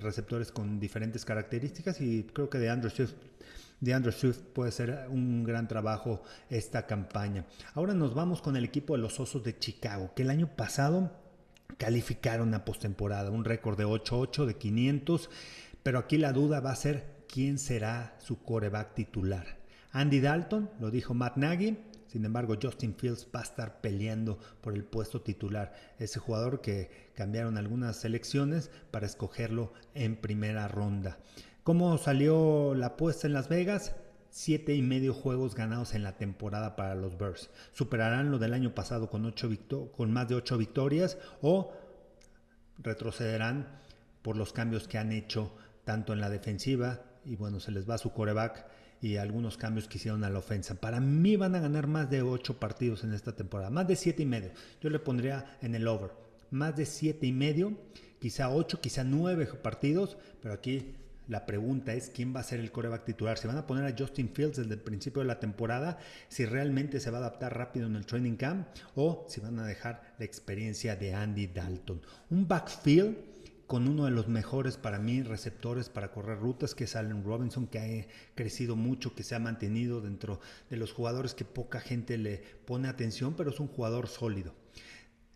receptores 0.00 0.50
con 0.50 0.80
diferentes 0.80 1.24
características 1.24 2.00
y 2.00 2.24
creo 2.24 2.50
que 2.50 2.58
de 2.58 2.68
Andrew 2.68 2.90
Swift, 2.90 3.14
de 3.78 3.94
Andrew 3.94 4.12
Swift 4.12 4.40
puede 4.52 4.72
ser 4.72 5.06
un 5.10 5.44
gran 5.44 5.68
trabajo 5.68 6.22
esta 6.48 6.86
campaña. 6.86 7.46
Ahora 7.74 7.94
nos 7.94 8.14
vamos 8.14 8.42
con 8.42 8.56
el 8.56 8.64
equipo 8.64 8.94
de 8.94 9.02
los 9.02 9.20
Osos 9.20 9.44
de 9.44 9.58
Chicago, 9.58 10.12
que 10.16 10.22
el 10.22 10.30
año 10.30 10.48
pasado 10.56 11.12
calificaron 11.78 12.52
a 12.52 12.64
postemporada, 12.64 13.30
un 13.30 13.44
récord 13.44 13.78
de 13.78 13.86
8-8 13.86 14.44
de 14.44 14.56
500, 14.56 15.30
pero 15.84 16.00
aquí 16.00 16.18
la 16.18 16.32
duda 16.32 16.58
va 16.58 16.72
a 16.72 16.76
ser 16.76 17.24
quién 17.28 17.58
será 17.58 18.16
su 18.18 18.42
coreback 18.42 18.94
titular. 18.94 19.59
Andy 19.92 20.20
Dalton, 20.20 20.70
lo 20.78 20.90
dijo 20.90 21.14
Matt 21.14 21.36
Nagy. 21.36 21.76
Sin 22.06 22.24
embargo, 22.24 22.56
Justin 22.60 22.94
Fields 22.94 23.28
va 23.34 23.40
a 23.40 23.44
estar 23.44 23.80
peleando 23.80 24.38
por 24.60 24.74
el 24.74 24.84
puesto 24.84 25.20
titular. 25.22 25.72
Ese 25.98 26.18
jugador 26.18 26.60
que 26.60 27.10
cambiaron 27.14 27.56
algunas 27.56 27.96
selecciones 28.00 28.70
para 28.90 29.06
escogerlo 29.06 29.72
en 29.94 30.16
primera 30.16 30.66
ronda. 30.66 31.18
¿Cómo 31.62 31.96
salió 31.98 32.74
la 32.74 32.86
apuesta 32.86 33.26
en 33.26 33.32
Las 33.32 33.48
Vegas? 33.48 33.94
Siete 34.30 34.74
y 34.74 34.82
medio 34.82 35.12
juegos 35.12 35.54
ganados 35.54 35.94
en 35.94 36.02
la 36.02 36.16
temporada 36.16 36.74
para 36.74 36.94
los 36.94 37.18
Bears. 37.18 37.50
Superarán 37.72 38.30
lo 38.30 38.38
del 38.38 38.54
año 38.54 38.74
pasado 38.74 39.10
con, 39.10 39.24
ocho 39.24 39.48
con 39.96 40.12
más 40.12 40.28
de 40.28 40.36
ocho 40.36 40.56
victorias 40.56 41.18
o 41.42 41.72
retrocederán 42.78 43.80
por 44.22 44.36
los 44.36 44.52
cambios 44.52 44.88
que 44.88 44.98
han 44.98 45.12
hecho 45.12 45.54
tanto 45.84 46.12
en 46.12 46.20
la 46.20 46.30
defensiva 46.30 47.00
y 47.24 47.36
bueno, 47.36 47.60
se 47.60 47.72
les 47.72 47.88
va 47.88 47.98
su 47.98 48.12
coreback 48.12 48.66
y 49.02 49.16
algunos 49.16 49.56
cambios 49.56 49.88
que 49.88 49.98
hicieron 49.98 50.24
a 50.24 50.30
la 50.30 50.38
ofensa. 50.38 50.74
Para 50.74 51.00
mí 51.00 51.36
van 51.36 51.54
a 51.54 51.60
ganar 51.60 51.86
más 51.86 52.10
de 52.10 52.22
8 52.22 52.58
partidos 52.58 53.04
en 53.04 53.12
esta 53.12 53.32
temporada, 53.32 53.70
más 53.70 53.88
de 53.88 53.96
7 53.96 54.22
y 54.22 54.26
medio. 54.26 54.50
Yo 54.80 54.90
le 54.90 54.98
pondría 54.98 55.58
en 55.62 55.74
el 55.74 55.88
over, 55.88 56.10
más 56.50 56.76
de 56.76 56.86
7 56.86 57.26
y 57.26 57.32
medio, 57.32 57.76
quizá 58.20 58.50
8, 58.50 58.80
quizá 58.80 59.04
9 59.04 59.46
partidos, 59.62 60.16
pero 60.42 60.54
aquí 60.54 60.94
la 61.30 61.46
pregunta 61.46 61.94
es 61.94 62.10
quién 62.10 62.34
va 62.34 62.40
a 62.40 62.42
ser 62.42 62.58
el 62.58 62.72
coreback 62.72 63.04
titular. 63.04 63.38
Si 63.38 63.46
van 63.46 63.56
a 63.56 63.66
poner 63.66 63.84
a 63.84 63.96
Justin 63.96 64.30
Fields 64.30 64.56
desde 64.56 64.74
el 64.74 64.80
principio 64.80 65.22
de 65.22 65.28
la 65.28 65.38
temporada, 65.38 65.96
si 66.28 66.44
realmente 66.44 66.98
se 66.98 67.10
va 67.10 67.18
a 67.18 67.20
adaptar 67.20 67.56
rápido 67.56 67.86
en 67.86 67.94
el 67.94 68.04
training 68.04 68.34
camp 68.34 68.66
o 68.96 69.26
si 69.28 69.40
van 69.40 69.58
a 69.60 69.66
dejar 69.66 70.14
la 70.18 70.24
experiencia 70.24 70.96
de 70.96 71.14
Andy 71.14 71.46
Dalton. 71.46 72.02
Un 72.30 72.48
backfield 72.48 73.16
con 73.70 73.86
uno 73.86 74.06
de 74.06 74.10
los 74.10 74.26
mejores 74.26 74.76
para 74.76 74.98
mí 74.98 75.22
receptores 75.22 75.88
para 75.88 76.10
correr 76.10 76.40
rutas, 76.40 76.74
que 76.74 76.82
es 76.82 76.96
Allen 76.96 77.22
Robinson, 77.22 77.68
que 77.68 77.78
ha 77.78 78.34
crecido 78.34 78.74
mucho, 78.74 79.14
que 79.14 79.22
se 79.22 79.36
ha 79.36 79.38
mantenido 79.38 80.00
dentro 80.00 80.40
de 80.68 80.76
los 80.76 80.92
jugadores 80.92 81.34
que 81.34 81.44
poca 81.44 81.78
gente 81.78 82.18
le 82.18 82.42
pone 82.64 82.88
atención, 82.88 83.34
pero 83.36 83.50
es 83.50 83.60
un 83.60 83.68
jugador 83.68 84.08
sólido. 84.08 84.56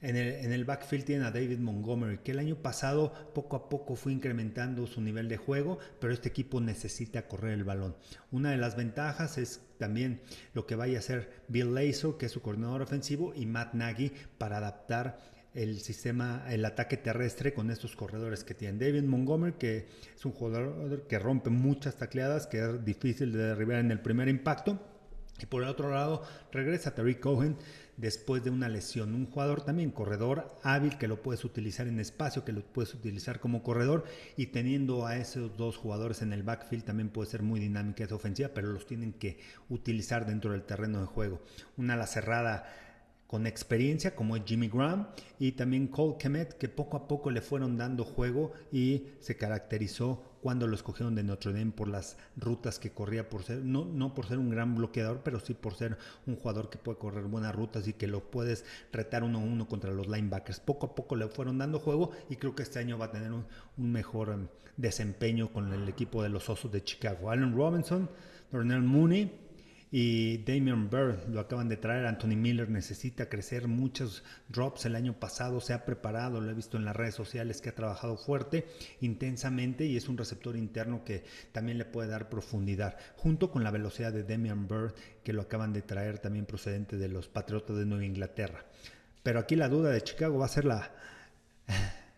En 0.01 0.17
el, 0.17 0.65
backfield 0.65 1.05
tienen 1.05 1.25
a 1.25 1.31
David 1.31 1.61
Montgomery, 1.61 2.19
que 2.19 2.33
el 2.33 2.41
año 2.41 2.57
pasado 2.57 3.15
poco 3.35 3.55
a 3.55 3.69
poco 3.69 3.95
fue 3.95 4.13
incrementando 4.13 4.89
su 4.89 5.01
nivel 5.01 5.29
de 5.29 5.37
juego, 5.37 5.79
pero 6.01 6.13
este 6.13 6.29
equipo 6.29 6.61
necesita 6.61 7.29
correr 7.29 7.53
el 7.53 7.63
balón. 7.63 7.97
Una 8.33 8.51
de 8.51 8.57
las 8.57 8.75
ventajas 8.75 9.39
es 9.39 9.61
también 9.79 10.21
lo 10.55 10.67
que 10.67 10.75
vaya 10.75 10.97
a 10.97 10.99
hacer 10.99 11.45
Bill 11.47 11.73
Lazor, 11.73 12.19
que 12.19 12.27
es 12.27 12.33
su 12.33 12.43
coordinador 12.43 12.83
ofensivo, 12.83 13.33
y 13.35 13.47
Matt 13.47 13.75
Nagy 13.75 14.11
para 14.39 14.57
adaptar 14.57 15.34
el 15.55 15.81
sistema, 15.81 16.45
el 16.49 16.65
ataque 16.65 16.97
terrestre 16.97 17.55
con 17.55 17.71
estos 17.71 17.95
corredores 17.95 18.45
que 18.45 18.55
tienen. 18.55 18.79
David 18.79 19.05
Montgomery, 19.05 19.55
que 19.55 19.87
es 20.15 20.25
un 20.25 20.33
jugador 20.33 21.07
que 21.09 21.19
rompe 21.19 21.51
muchas 21.51 21.97
tacleadas, 21.97 22.47
que 22.47 22.59
es 22.59 22.85
difícil 22.85 23.33
de 23.33 23.39
derribar 23.39 23.79
en 23.79 23.91
el 23.91 24.01
primer 24.01 24.29
impacto. 24.29 24.81
Y 25.41 25.47
por 25.47 25.63
el 25.63 25.69
otro 25.69 25.91
lado, 25.91 26.23
regresa 26.53 26.95
Terry 26.95 27.17
Cohen 27.17 27.57
después 27.97 28.45
de 28.45 28.51
una 28.51 28.69
lesión. 28.69 29.15
Un 29.15 29.27
jugador 29.27 29.63
también 29.63 29.91
corredor 29.91 30.57
hábil 30.63 30.97
que 30.97 31.09
lo 31.09 31.23
puedes 31.23 31.45
utilizar 31.45 31.89
en 31.89 31.99
espacio, 31.99 32.45
que 32.45 32.53
lo 32.53 32.63
puedes 32.63 32.95
utilizar 32.95 33.41
como 33.41 33.63
corredor. 33.63 34.05
Y 34.37 34.47
teniendo 34.47 35.07
a 35.07 35.17
esos 35.17 35.57
dos 35.57 35.77
jugadores 35.77 36.23
en 36.23 36.33
el 36.33 36.45
backfield 36.45 36.85
también 36.85 37.09
puede 37.09 37.31
ser 37.31 37.43
muy 37.43 37.59
dinámica 37.59 38.05
esa 38.05 38.15
ofensiva, 38.15 38.51
pero 38.55 38.69
los 38.69 38.87
tienen 38.87 39.13
que 39.13 39.39
utilizar 39.69 40.25
dentro 40.25 40.53
del 40.53 40.63
terreno 40.63 41.01
de 41.01 41.07
juego. 41.07 41.43
Una 41.77 41.95
ala 41.95 42.07
cerrada 42.07 42.84
con 43.35 43.49
experiencia 43.49 44.15
como 44.15 44.37
Jimmy 44.37 44.69
Graham 44.69 45.09
y 45.41 45.51
también 45.51 45.89
Cole 45.89 46.15
Kemet 46.21 46.57
que 46.57 46.69
poco 46.69 46.97
a 46.97 47.09
poco 47.09 47.33
le 47.33 47.41
fueron 47.41 47.77
dando 47.77 48.05
juego 48.05 48.53
y 48.71 49.09
se 49.19 49.37
caracterizó 49.37 50.23
cuando 50.41 50.69
lo 50.69 50.77
escogieron 50.77 51.17
de 51.17 51.25
Notre 51.25 51.53
Dame 51.53 51.73
por 51.73 51.89
las 51.89 52.17
rutas 52.37 52.79
que 52.79 52.93
corría 52.93 53.29
por 53.29 53.43
ser, 53.43 53.65
no, 53.65 53.87
no 53.87 54.15
por 54.15 54.29
ser 54.29 54.39
un 54.39 54.51
gran 54.51 54.77
bloqueador, 54.77 55.23
pero 55.25 55.41
sí 55.41 55.53
por 55.53 55.75
ser 55.75 55.99
un 56.29 56.37
jugador 56.37 56.71
que 56.71 56.79
puede 56.79 56.97
correr 56.97 57.25
buenas 57.25 57.57
rutas 57.57 57.89
y 57.89 57.95
que 57.95 58.07
lo 58.07 58.31
puedes 58.31 58.65
retar 58.93 59.25
uno 59.25 59.41
a 59.41 59.43
uno 59.43 59.67
contra 59.67 59.91
los 59.91 60.07
linebackers. 60.07 60.61
Poco 60.61 60.87
a 60.87 60.95
poco 60.95 61.17
le 61.17 61.27
fueron 61.27 61.59
dando 61.59 61.81
juego 61.81 62.13
y 62.31 62.37
creo 62.37 62.55
que 62.55 62.63
este 62.63 62.79
año 62.79 62.99
va 62.99 63.07
a 63.07 63.11
tener 63.11 63.33
un, 63.33 63.47
mejor 63.77 64.29
em, 64.29 64.47
desempeño 64.77 65.53
con 65.53 65.73
el 65.73 65.89
equipo 65.89 66.23
de 66.23 66.29
los 66.29 66.49
Osos 66.49 66.71
de 66.71 66.85
Chicago. 66.85 67.33
Allen 67.33 67.57
Robinson, 67.57 68.09
Darnell 68.53 68.83
Mooney, 68.83 69.44
y 69.97 70.39
Damian 70.39 70.91
Bird 70.91 71.29
lo 71.29 71.39
acaban 71.39 71.69
de 71.69 71.77
traer. 71.77 72.07
Anthony 72.07 72.35
Miller 72.35 72.69
necesita 72.69 73.29
crecer 73.29 73.69
muchos 73.69 74.25
drops. 74.49 74.87
El 74.87 74.97
año 74.97 75.21
pasado 75.21 75.61
se 75.61 75.73
ha 75.73 75.85
preparado, 75.85 76.41
lo 76.41 76.51
he 76.51 76.55
visto 76.55 76.77
en 76.77 76.85
las 76.85 76.97
redes 76.97 77.15
sociales 77.15 77.61
que 77.61 77.69
ha 77.69 77.77
trabajado 77.77 78.17
fuerte, 78.17 78.67
intensamente 79.01 79.87
y 79.87 79.97
es 79.97 80.09
un 80.09 80.19
receptor 80.19 80.57
interno 80.57 81.05
que 81.05 81.23
también 81.53 81.79
le 81.79 81.85
puede 81.85 82.09
dar 82.09 82.29
profundidad, 82.29 82.97
junto 83.15 83.53
con 83.53 83.63
la 83.63 83.71
velocidad 83.71 84.13
de 84.13 84.25
Damian 84.25 84.67
Bird 84.67 84.95
que 85.23 85.33
lo 85.33 85.43
acaban 85.43 85.73
de 85.73 85.83
traer 85.83 86.19
también 86.19 86.45
procedente 86.45 86.97
de 86.97 87.07
los 87.07 87.29
Patriotas 87.29 87.77
de 87.77 87.87
Nueva 87.87 88.05
Inglaterra. 88.05 88.65
Pero 89.23 89.39
aquí 89.39 89.55
la 89.55 89.69
duda 89.69 89.91
de 89.91 90.03
Chicago 90.03 90.41
va 90.41 90.47
a 90.47 90.49
ser 90.49 90.65
la 90.65 90.91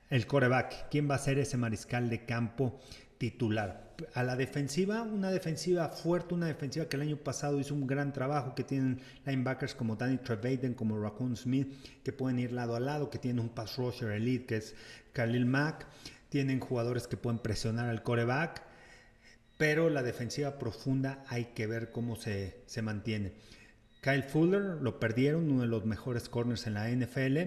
el 0.09 0.27
coreback. 0.27 0.89
¿Quién 0.91 1.11
va 1.11 1.17
a 1.17 1.19
ser 1.19 1.39
ese 1.39 1.57
mariscal 1.57 2.09
de 2.09 2.25
campo 2.25 2.81
titular? 3.19 3.87
a 4.15 4.23
la 4.23 4.37
defensiva, 4.37 5.03
una 5.03 5.31
defensiva 5.31 5.89
fuerte, 5.89 6.35
una 6.35 6.47
defensiva 6.47 6.87
que 6.87 6.97
el 6.97 7.03
año 7.03 7.17
pasado 7.17 7.61
hizo 7.61 7.75
un 7.75 7.87
gran 7.87 8.13
trabajo, 8.13 8.55
que 8.55 8.65
tienen 8.65 9.01
linebackers 9.25 9.75
como 9.75 9.97
Danny 9.97 10.19
Trevaden, 10.19 10.75
como 10.75 10.99
Raccoon 10.99 11.37
Smith, 11.37 11.73
que 12.03 12.13
pueden 12.13 12.39
ir 12.39 12.53
lado 12.53 12.77
a 12.77 12.81
lado, 12.81 13.11
que 13.11 13.19
tienen 13.19 13.41
un 13.41 13.49
pass 13.49 13.77
rusher 13.77 14.11
elite, 14.11 14.47
que 14.47 14.57
es 14.57 14.75
Khalil 15.13 15.47
Mack, 15.47 15.87
tienen 16.29 16.61
jugadores 16.61 17.07
que 17.07 17.17
pueden 17.17 17.39
presionar 17.39 17.89
al 17.89 18.03
coreback, 18.03 18.63
pero 19.57 19.89
la 19.89 20.03
defensiva 20.03 20.59
profunda 20.59 21.25
hay 21.29 21.47
que 21.47 21.67
ver 21.67 21.91
cómo 21.91 22.17
se, 22.17 22.61
se 22.67 22.83
mantiene. 22.83 23.33
Kyle 24.03 24.23
Fuller 24.23 24.77
lo 24.81 25.01
perdieron, 25.01 25.51
uno 25.51 25.63
de 25.63 25.69
los 25.69 25.85
mejores 25.85 26.29
corners 26.29 26.67
en 26.67 26.75
la 26.75 26.91
NFL 26.91 27.39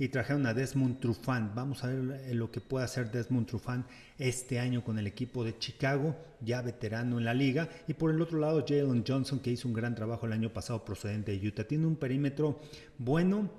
y 0.00 0.08
trajeron 0.08 0.46
a 0.46 0.54
Desmond 0.54 0.98
Trufant. 0.98 1.54
Vamos 1.54 1.84
a 1.84 1.88
ver 1.88 2.22
eh, 2.22 2.34
lo 2.34 2.50
que 2.50 2.62
puede 2.62 2.86
hacer 2.86 3.10
Desmond 3.10 3.46
Trufant 3.46 3.86
este 4.18 4.58
año 4.58 4.82
con 4.82 4.98
el 4.98 5.06
equipo 5.06 5.44
de 5.44 5.58
Chicago, 5.58 6.16
ya 6.40 6.62
veterano 6.62 7.18
en 7.18 7.26
la 7.26 7.34
liga. 7.34 7.68
Y 7.86 7.92
por 7.92 8.10
el 8.10 8.22
otro 8.22 8.38
lado, 8.38 8.64
Jalen 8.66 9.04
Johnson, 9.06 9.40
que 9.40 9.50
hizo 9.50 9.68
un 9.68 9.74
gran 9.74 9.94
trabajo 9.94 10.24
el 10.24 10.32
año 10.32 10.54
pasado 10.54 10.86
procedente 10.86 11.38
de 11.38 11.46
Utah. 11.46 11.64
Tiene 11.64 11.86
un 11.86 11.96
perímetro 11.96 12.60
bueno, 12.96 13.50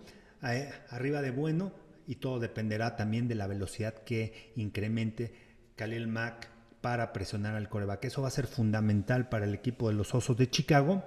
eh, 0.41 0.71
arriba 0.89 1.21
de 1.21 1.29
bueno, 1.29 1.73
y 2.07 2.15
todo 2.15 2.39
dependerá 2.39 2.95
también 2.95 3.27
de 3.27 3.35
la 3.35 3.45
velocidad 3.45 3.93
que 4.03 4.51
incremente 4.55 5.31
Khalil 5.75 6.07
Mack 6.07 6.47
para 6.81 7.13
presionar 7.13 7.53
al 7.53 7.69
coreback. 7.69 8.05
Eso 8.05 8.23
va 8.23 8.29
a 8.29 8.31
ser 8.31 8.47
fundamental 8.47 9.29
para 9.29 9.45
el 9.45 9.53
equipo 9.53 9.89
de 9.89 9.93
los 9.93 10.15
Osos 10.15 10.37
de 10.37 10.49
Chicago, 10.49 11.03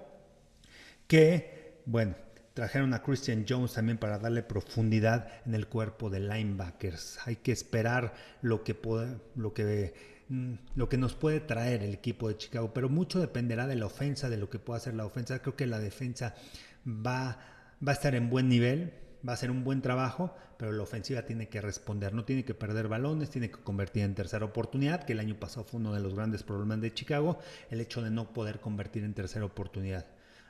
que, 1.09 1.83
bueno, 1.87 2.15
Trajeron 2.55 2.95
a 2.95 3.03
Christian 3.03 3.45
Jones 3.49 3.73
también 3.73 3.99
para 3.99 4.21
darle 4.21 4.45
profundidad 4.45 5.27
en 5.45 5.57
el 5.57 5.67
cuerpo 5.67 6.09
de 6.09 6.21
linebackers. 6.21 7.19
Hay 7.27 7.37
que 7.37 7.51
esperar 7.51 8.15
lo 8.43 8.63
que, 8.63 8.77
puede, 8.77 9.17
lo 9.35 9.53
que, 9.53 9.93
mm, 10.29 10.55
lo 10.77 10.89
que 10.89 10.97
nos 10.97 11.17
puede 11.17 11.41
traer 11.41 11.83
el 11.83 11.93
equipo 11.93 12.29
de 12.29 12.37
Chicago, 12.37 12.73
pero 12.73 12.89
mucho 12.89 13.19
dependerá 13.19 13.67
de 13.67 13.75
la 13.75 13.87
ofensa, 13.87 14.31
de 14.31 14.37
lo 14.37 14.51
que 14.51 14.61
pueda 14.61 14.77
hacer 14.77 14.95
la 14.95 15.05
ofensa. 15.05 15.41
Creo 15.41 15.57
que 15.57 15.67
la 15.67 15.81
defensa 15.81 16.37
va, 16.87 17.41
va 17.87 17.91
a 17.91 17.95
estar 17.95 18.15
en 18.15 18.31
buen 18.31 18.49
nivel, 18.49 18.95
va 19.29 19.33
a 19.33 19.37
ser 19.37 19.51
un 19.51 19.65
buen 19.65 19.83
trabajo, 19.83 20.33
pero 20.57 20.71
la 20.71 20.85
ofensiva 20.85 21.23
tiene 21.23 21.49
que 21.49 21.61
responder, 21.61 22.15
no 22.15 22.25
tiene 22.25 22.45
que 22.45 22.55
perder 22.55 22.87
balones, 22.87 23.31
tiene 23.31 23.51
que 23.51 23.59
convertir 23.59 24.05
en 24.05 24.15
tercera 24.15 24.45
oportunidad, 24.45 25.03
que 25.03 25.15
el 25.15 25.19
año 25.19 25.41
pasado 25.41 25.65
fue 25.65 25.81
uno 25.81 25.93
de 25.93 26.01
los 26.01 26.15
grandes 26.15 26.45
problemas 26.45 26.81
de 26.81 26.95
Chicago, 26.95 27.41
el 27.71 27.81
hecho 27.81 28.01
de 28.01 28.11
no 28.11 28.33
poder 28.33 28.61
convertir 28.61 29.03
en 29.03 29.13
tercera 29.13 29.45
oportunidad. 29.45 30.07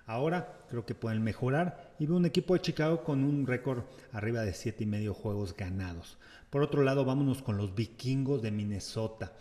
Ahora 0.06 0.60
creo 0.68 0.84
que 0.84 0.94
pueden 0.94 1.22
mejorar 1.22 1.94
y 1.98 2.06
veo 2.06 2.16
un 2.16 2.26
equipo 2.26 2.54
de 2.54 2.60
Chicago 2.60 3.02
con 3.04 3.24
un 3.24 3.46
récord 3.46 3.84
arriba 4.12 4.42
de 4.42 4.52
siete 4.52 4.84
y 4.84 4.86
medio 4.86 5.14
juegos 5.14 5.56
ganados. 5.56 6.18
Por 6.50 6.62
otro 6.62 6.82
lado, 6.82 7.04
vámonos 7.04 7.42
con 7.42 7.56
los 7.56 7.74
vikingos 7.74 8.42
de 8.42 8.50
Minnesota. 8.50 9.32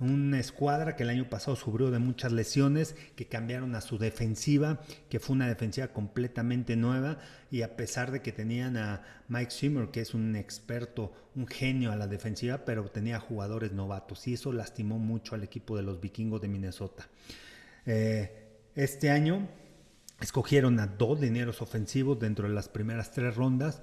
Una 0.00 0.38
escuadra 0.38 0.94
que 0.94 1.02
el 1.02 1.08
año 1.08 1.28
pasado 1.28 1.56
sufrió 1.56 1.90
de 1.90 1.98
muchas 1.98 2.30
lesiones, 2.30 2.94
que 3.16 3.26
cambiaron 3.26 3.74
a 3.74 3.80
su 3.80 3.98
defensiva, 3.98 4.80
que 5.08 5.18
fue 5.18 5.34
una 5.34 5.48
defensiva 5.48 5.88
completamente 5.88 6.76
nueva 6.76 7.18
y 7.50 7.62
a 7.62 7.76
pesar 7.76 8.12
de 8.12 8.22
que 8.22 8.30
tenían 8.30 8.76
a 8.76 9.02
Mike 9.28 9.50
Zimmer, 9.50 9.88
que 9.88 10.00
es 10.00 10.14
un 10.14 10.36
experto, 10.36 11.12
un 11.34 11.48
genio 11.48 11.90
a 11.90 11.96
la 11.96 12.06
defensiva, 12.06 12.64
pero 12.64 12.84
tenía 12.90 13.18
jugadores 13.18 13.72
novatos 13.72 14.26
y 14.28 14.34
eso 14.34 14.52
lastimó 14.52 14.98
mucho 14.98 15.34
al 15.34 15.42
equipo 15.42 15.76
de 15.76 15.82
los 15.82 16.00
vikingos 16.00 16.40
de 16.40 16.48
Minnesota. 16.48 17.08
Eh, 17.86 18.30
este 18.76 19.10
año 19.10 19.48
Escogieron 20.20 20.80
a 20.80 20.86
dos 20.86 21.20
dineros 21.20 21.62
ofensivos 21.62 22.18
dentro 22.18 22.48
de 22.48 22.54
las 22.54 22.68
primeras 22.68 23.12
tres 23.12 23.36
rondas 23.36 23.82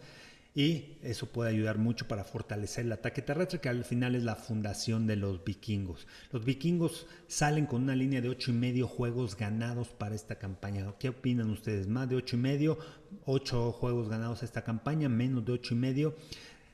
y 0.53 0.97
eso 1.03 1.27
puede 1.27 1.49
ayudar 1.49 1.77
mucho 1.77 2.07
para 2.07 2.23
fortalecer 2.23 2.85
el 2.85 2.93
ataque 2.93 3.21
terrestre, 3.21 3.59
que 3.59 3.67
al 3.67 3.83
final 3.83 4.15
es 4.15 4.23
la 4.23 4.37
fundación 4.37 5.05
de 5.05 5.17
los 5.17 5.43
vikingos. 5.43 6.07
Los 6.31 6.45
vikingos 6.45 7.07
salen 7.27 7.65
con 7.65 7.83
una 7.83 7.95
línea 7.95 8.21
de 8.21 8.29
ocho 8.29 8.51
y 8.51 8.53
medio 8.53 8.87
juegos 8.87 9.35
ganados 9.35 9.89
para 9.89 10.15
esta 10.15 10.35
campaña. 10.35 10.93
¿Qué 10.97 11.09
opinan 11.09 11.49
ustedes? 11.49 11.87
¿Más 11.87 12.07
de 12.07 12.15
ocho 12.15 12.37
y 12.37 12.39
medio? 12.39 12.79
¿Ocho 13.25 13.73
juegos 13.73 14.07
ganados 14.07 14.43
esta 14.43 14.63
campaña? 14.63 15.09
¿Menos 15.09 15.45
de 15.45 15.51
ocho 15.51 15.73
y 15.73 15.77
medio? 15.77 16.15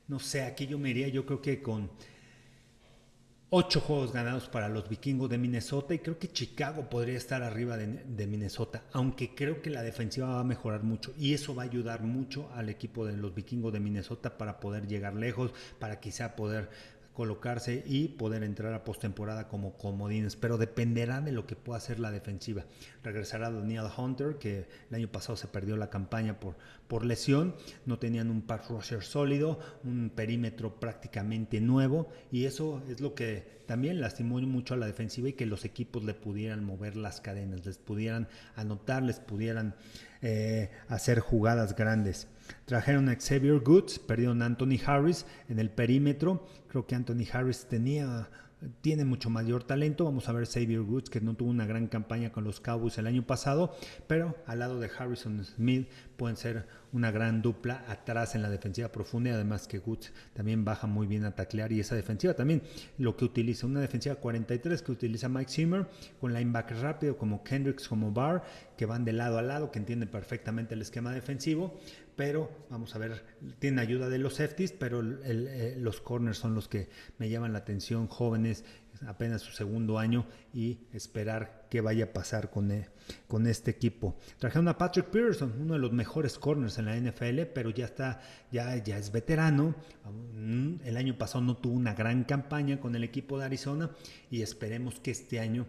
No 0.08 0.20
sé, 0.20 0.44
aquí 0.44 0.68
yo 0.68 0.78
me 0.78 0.92
iría, 0.92 1.08
yo 1.08 1.26
creo 1.26 1.42
que 1.42 1.64
con 1.64 1.90
Ocho 3.54 3.82
juegos 3.82 4.14
ganados 4.14 4.48
para 4.48 4.70
los 4.70 4.88
vikingos 4.88 5.30
de 5.30 5.38
Minnesota 5.38 5.94
y 5.94 6.00
creo 6.00 6.18
que 6.18 6.32
Chicago 6.32 6.90
podría 6.90 7.18
estar 7.18 7.44
arriba 7.44 7.76
de, 7.76 8.26
Minnesota, 8.26 8.86
aunque 8.94 9.36
creo 9.36 9.62
que 9.62 9.70
la 9.70 9.84
defensiva 9.84 10.30
va 10.30 10.40
a 10.40 10.46
mejorar 10.46 10.84
mucho 10.84 11.14
y 11.18 11.34
eso 11.34 11.54
va 11.54 11.64
a 11.64 11.66
ayudar 11.66 12.02
mucho 12.02 12.50
al 12.56 12.70
equipo 12.70 13.06
de 13.06 13.18
los 13.18 13.36
vikingos 13.36 13.74
de 13.74 13.82
Minnesota 13.82 14.38
para 14.38 14.62
poder 14.62 14.88
llegar 14.88 15.16
lejos, 15.16 15.52
para 15.80 16.00
quizá 16.00 16.38
poder 16.38 16.70
colocarse 17.14 17.84
y 17.86 18.08
poder 18.08 18.44
entrar 18.44 18.74
a 18.74 18.86
postemporada 18.86 19.50
como 19.50 19.78
comodines, 19.78 20.38
pero 20.38 20.58
dependerá 20.58 21.20
de 21.20 21.34
lo 21.34 21.46
que 21.46 21.58
pueda 21.58 21.78
hacer 21.78 22.00
la 22.00 22.10
defensiva. 22.10 22.64
Regresará 23.04 23.52
Daniel 23.52 23.88
Hunter, 23.98 24.38
que 24.38 24.68
el 24.90 24.96
año 24.96 25.12
pasado 25.12 25.36
se 25.36 25.48
perdió 25.48 25.76
la 25.76 25.90
campaña 25.90 26.40
por, 26.40 26.56
por 26.92 27.06
lesión, 27.06 27.56
no 27.86 28.00
tenían 28.00 28.30
un 28.30 28.42
pass 28.42 28.68
rusher 28.68 29.02
sólido, 29.02 29.58
un 29.86 30.12
perímetro 30.14 30.78
prácticamente 30.78 31.62
nuevo, 31.62 32.10
y 32.34 32.44
eso 32.44 32.84
es 32.90 33.00
lo 33.00 33.16
que 33.16 33.62
también 33.66 34.02
lastimó 34.02 34.42
mucho 34.42 34.74
a 34.74 34.78
la 34.78 34.88
defensiva 34.88 35.30
y 35.30 35.34
que 35.34 35.46
los 35.46 35.64
equipos 35.64 36.04
le 36.04 36.14
pudieran 36.14 36.66
mover 36.66 36.98
las 36.98 37.22
cadenas, 37.22 37.66
les 37.66 37.78
pudieran 37.78 38.28
anotar, 38.58 39.04
les 39.04 39.22
pudieran 39.22 39.74
eh, 40.22 40.70
hacer 40.90 41.22
jugadas 41.22 41.78
grandes. 41.78 42.28
Trajeron 42.66 43.08
a 43.08 43.16
Xavier 43.18 43.62
Goods, 43.62 43.98
perdieron 43.98 44.42
a 44.42 44.48
Anthony 44.48 44.78
Harris 44.86 45.26
en 45.48 45.60
el 45.60 45.70
perímetro. 45.70 46.46
Creo 46.68 46.88
que 46.88 46.96
Anthony 46.96 47.24
Harris 47.32 47.68
tenía 47.70 48.30
tiene 48.82 49.06
mucho 49.06 49.30
mayor 49.30 49.64
talento. 49.64 50.06
Vamos 50.06 50.30
a 50.30 50.34
ver 50.34 50.46
Xavier 50.46 50.82
Woods, 50.82 51.10
que 51.10 51.22
no 51.22 51.36
tuvo 51.36 51.50
una 51.50 51.66
gran 51.66 51.88
campaña 51.88 52.32
con 52.32 52.44
los 52.44 52.60
Cowboys 52.60 52.98
el 52.98 53.08
año 53.08 53.26
pasado, 53.26 53.76
pero 54.08 54.36
al 54.46 54.60
lado 54.60 54.80
de 54.80 54.90
Harrison 54.98 55.44
Smith 55.44 55.88
pueden 56.18 56.38
ser 56.38 56.68
una 56.94 57.10
gran 57.10 57.42
dupla 57.42 57.86
atrás 57.88 58.36
en 58.36 58.42
la 58.42 58.50
defensiva 58.50 58.92
profunda 58.92 59.32
además 59.34 59.68
que 59.68 59.80
Woods 59.80 60.12
también 60.34 60.66
baja 60.66 60.88
muy 60.88 61.08
bien 61.08 61.24
a 61.24 61.36
taclear 61.36 61.72
y 61.72 61.80
esa 61.80 61.96
defensiva 61.96 62.34
también 62.34 62.62
lo 62.98 63.16
que 63.16 63.26
utiliza, 63.26 63.66
una 63.66 63.80
defensiva 63.80 64.16
43 64.16 64.82
que 64.82 64.92
utiliza 64.92 65.30
Mike 65.30 65.52
Zimmer 65.52 65.88
con 66.20 66.34
linebackers 66.34 66.82
rápido 66.82 67.18
como 67.18 67.44
Kendricks, 67.44 67.88
como 67.88 68.12
Barr, 68.12 68.44
que 68.78 68.86
van 68.86 69.06
de 69.06 69.14
lado 69.14 69.38
a 69.38 69.42
lado, 69.42 69.72
que 69.72 69.80
entienden 69.80 70.10
perfectamente 70.10 70.74
el 70.74 70.82
esquema 70.82 71.12
defensivo, 71.14 71.80
pero 72.22 72.52
vamos 72.70 72.94
a 72.94 73.00
ver, 73.00 73.24
tiene 73.58 73.82
ayuda 73.82 74.08
de 74.08 74.20
los 74.20 74.36
safeties, 74.36 74.74
pero 74.74 75.02
eh, 75.02 75.76
los 75.80 76.02
corners 76.02 76.38
son 76.38 76.54
los 76.54 76.68
que 76.68 76.88
me 77.18 77.32
llaman 77.32 77.52
la 77.52 77.58
atención, 77.58 78.06
jóvenes, 78.06 78.64
apenas 79.08 79.42
su 79.42 79.52
segundo 79.54 79.98
año 79.98 80.28
y 80.54 80.82
esperar 80.94 81.66
qué 81.72 81.82
vaya 81.82 82.06
a 82.06 82.14
pasar 82.14 82.52
con, 82.52 82.70
eh, 82.70 82.90
con 83.28 83.48
este 83.48 83.72
equipo. 83.72 84.20
Trajeron 84.38 84.68
a 84.68 84.78
Patrick 84.78 85.08
Pearson, 85.08 85.52
uno 85.60 85.74
de 85.74 85.80
los 85.80 85.94
mejores 85.94 86.38
corners 86.38 86.78
en 86.78 86.86
la 86.86 86.96
NFL, 86.96 87.46
pero 87.56 87.72
ya 87.72 87.86
está, 87.86 88.22
ya, 88.52 88.76
ya 88.76 89.00
es 89.00 89.12
veterano. 89.12 89.74
El 90.86 90.98
año 90.98 91.18
pasado 91.18 91.44
no 91.44 91.58
tuvo 91.58 91.74
una 91.74 91.96
gran 91.96 92.24
campaña 92.24 92.80
con 92.80 92.96
el 92.96 93.04
equipo 93.04 93.40
de 93.40 93.46
Arizona 93.46 93.90
y 94.30 94.44
esperemos 94.44 95.00
que 95.00 95.10
este 95.10 95.40
año 95.40 95.66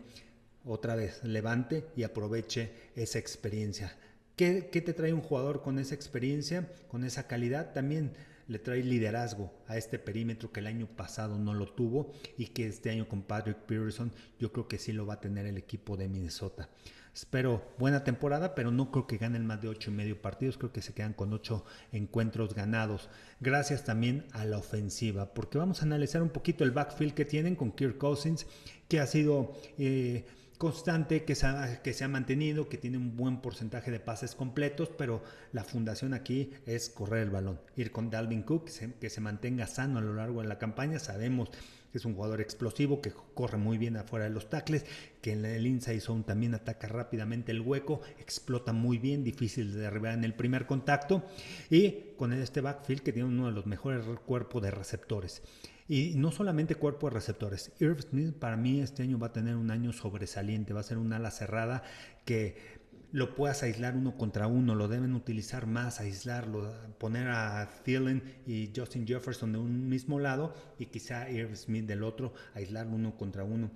otra 0.67 0.97
vez 0.97 1.25
levante 1.25 1.87
y 1.97 2.03
aproveche 2.03 2.91
esa 2.95 3.19
experiencia. 3.19 3.97
¿Qué, 4.37 4.63
te 4.63 4.93
trae 4.95 5.13
un 5.13 5.21
jugador 5.21 5.63
con 5.63 5.79
esa 5.79 5.95
experiencia, 5.95 6.69
con 6.89 7.05
esa 7.05 7.27
calidad? 7.27 7.73
También 7.73 8.13
le 8.49 8.59
trae 8.59 8.83
liderazgo 8.83 9.53
a 9.69 9.77
este 9.77 9.99
perímetro 9.99 10.53
que 10.53 10.61
el 10.61 10.67
año 10.67 10.87
pasado 10.87 11.39
no 11.39 11.55
lo 11.55 11.67
tuvo 11.67 12.13
y 12.39 12.47
que 12.47 12.67
este 12.67 12.91
año 12.91 13.09
con 13.09 13.23
Patrick 13.23 13.59
Peterson 13.59 14.13
yo 14.39 14.53
creo 14.53 14.69
que 14.69 14.79
sí 14.79 14.93
lo 14.93 15.07
va 15.07 15.15
a 15.15 15.21
tener 15.21 15.47
el 15.47 15.59
equipo 15.59 15.97
de 15.97 16.09
Minnesota. 16.09 16.69
Espero 17.15 17.75
buena 17.79 18.05
temporada, 18.05 18.55
pero 18.55 18.71
no 18.71 18.91
creo 18.91 19.07
que 19.07 19.19
ganen 19.19 19.45
más 19.45 19.61
de 19.61 19.69
ocho 19.69 19.91
y 19.91 19.95
medio 19.95 20.23
partidos. 20.23 20.57
Creo 20.57 20.73
que 20.73 20.81
se 20.81 20.95
quedan 20.95 21.13
con 21.13 21.31
ocho 21.35 21.67
encuentros 21.93 22.55
ganados. 22.55 23.11
Gracias 23.39 23.85
también 23.85 24.25
a 24.33 24.47
la 24.47 24.57
ofensiva, 24.57 25.35
porque 25.35 25.59
vamos 25.59 25.83
a 25.83 25.85
analizar 25.85 26.23
un 26.23 26.31
poquito 26.31 26.65
el 26.65 26.71
backfield 26.71 27.13
que 27.13 27.27
tienen 27.27 27.55
con 27.55 27.73
Kirk 27.73 27.99
Cousins, 27.99 28.47
que 28.89 28.99
ha 28.99 29.07
sido 29.07 29.53
eh, 29.77 30.25
constante, 30.63 31.25
que 31.25 31.35
se, 31.35 31.47
ha, 31.47 31.83
que 31.83 31.93
se 31.93 32.05
ha 32.05 32.09
mantenido, 32.09 32.69
que 32.69 32.79
tiene 32.79 32.97
un 32.97 33.17
buen 33.17 33.41
porcentaje 33.41 33.91
de 33.91 33.99
pases 33.99 34.37
completos, 34.37 34.91
pero 34.97 35.21
la 35.51 35.65
fundación 35.65 36.15
aquí 36.15 36.53
es 36.67 36.89
correr 36.89 37.25
el 37.25 37.31
balón. 37.31 37.59
Ir 37.75 37.91
con 37.91 38.11
Dalvin 38.11 38.45
Cook, 38.45 38.71
que 39.01 39.11
se, 39.11 39.21
mantenga 39.21 39.67
sano 39.67 39.99
a 39.99 40.03
lo 40.03 40.15
largo 40.15 40.41
de 40.41 40.47
la 40.47 40.61
campaña. 40.61 41.01
Sabemos 41.01 41.51
que 41.91 41.99
es 41.99 42.05
un 42.05 42.15
jugador 42.15 42.41
explosivo, 42.41 43.01
que 43.01 43.13
corre 43.35 43.59
muy 43.59 43.77
bien 43.77 43.97
afuera 43.97 44.27
de 44.27 44.31
los 44.31 44.51
tackles, 44.51 44.87
que 45.21 45.33
en 45.33 45.45
el 45.45 45.67
inside 45.67 46.01
zone 46.01 46.23
también 46.23 46.55
ataca 46.55 46.87
rápidamente 46.87 47.51
el 47.51 47.61
hueco, 47.61 48.01
explota 48.21 48.73
muy 48.73 48.99
bien, 48.99 49.25
difícil 49.25 49.73
de 49.73 49.81
derribar 49.81 50.15
en 50.15 50.23
el 50.23 50.35
primer 50.35 50.67
contacto, 50.67 51.25
y 51.71 52.15
con 52.17 52.33
este 52.33 52.61
backfield 52.61 53.03
que 53.03 53.13
tiene 53.13 53.29
uno 53.29 53.47
de 53.47 53.53
los 53.53 53.67
mejores 53.67 54.05
cuerpos 54.25 54.63
de 54.63 54.71
receptores. 54.71 55.43
Y 55.89 56.15
no 56.17 56.33
solamente 56.33 56.75
cuerpo 56.75 57.09
de 57.09 57.15
receptores. 57.15 57.73
Irv 57.81 58.03
Smith 58.03 58.35
para 58.35 58.57
mí 58.57 58.81
este 58.81 59.03
año 59.03 59.19
va 59.19 59.29
a 59.29 59.33
tener 59.33 59.57
un 59.57 59.71
año 59.71 59.93
sobresaliente, 59.93 60.73
va 60.73 60.81
a 60.81 60.85
ser 60.85 60.99
un 60.99 61.13
ala 61.13 61.31
cerrada 61.31 61.83
que 62.25 62.81
lo 63.13 63.35
puedas 63.35 63.63
aislar 63.63 63.95
uno 63.95 64.17
contra 64.17 64.47
uno, 64.47 64.75
lo 64.75 64.89
deben 64.89 65.15
utilizar 65.15 65.67
más, 65.67 66.01
aislarlo, 66.01 66.73
poner 66.99 67.29
a 67.29 67.69
Thielen 67.85 68.23
y 68.47 68.73
Justin 68.75 69.07
Jefferson 69.07 69.53
de 69.53 69.59
un 69.59 69.89
mismo 69.89 70.19
lado 70.19 70.55
y 70.79 70.87
quizá 70.87 71.29
Irv 71.29 71.55
Smith 71.57 71.85
del 71.85 72.05
otro, 72.05 72.33
aislarlo 72.55 72.95
uno 72.95 73.17
contra 73.17 73.45
uno 73.45 73.71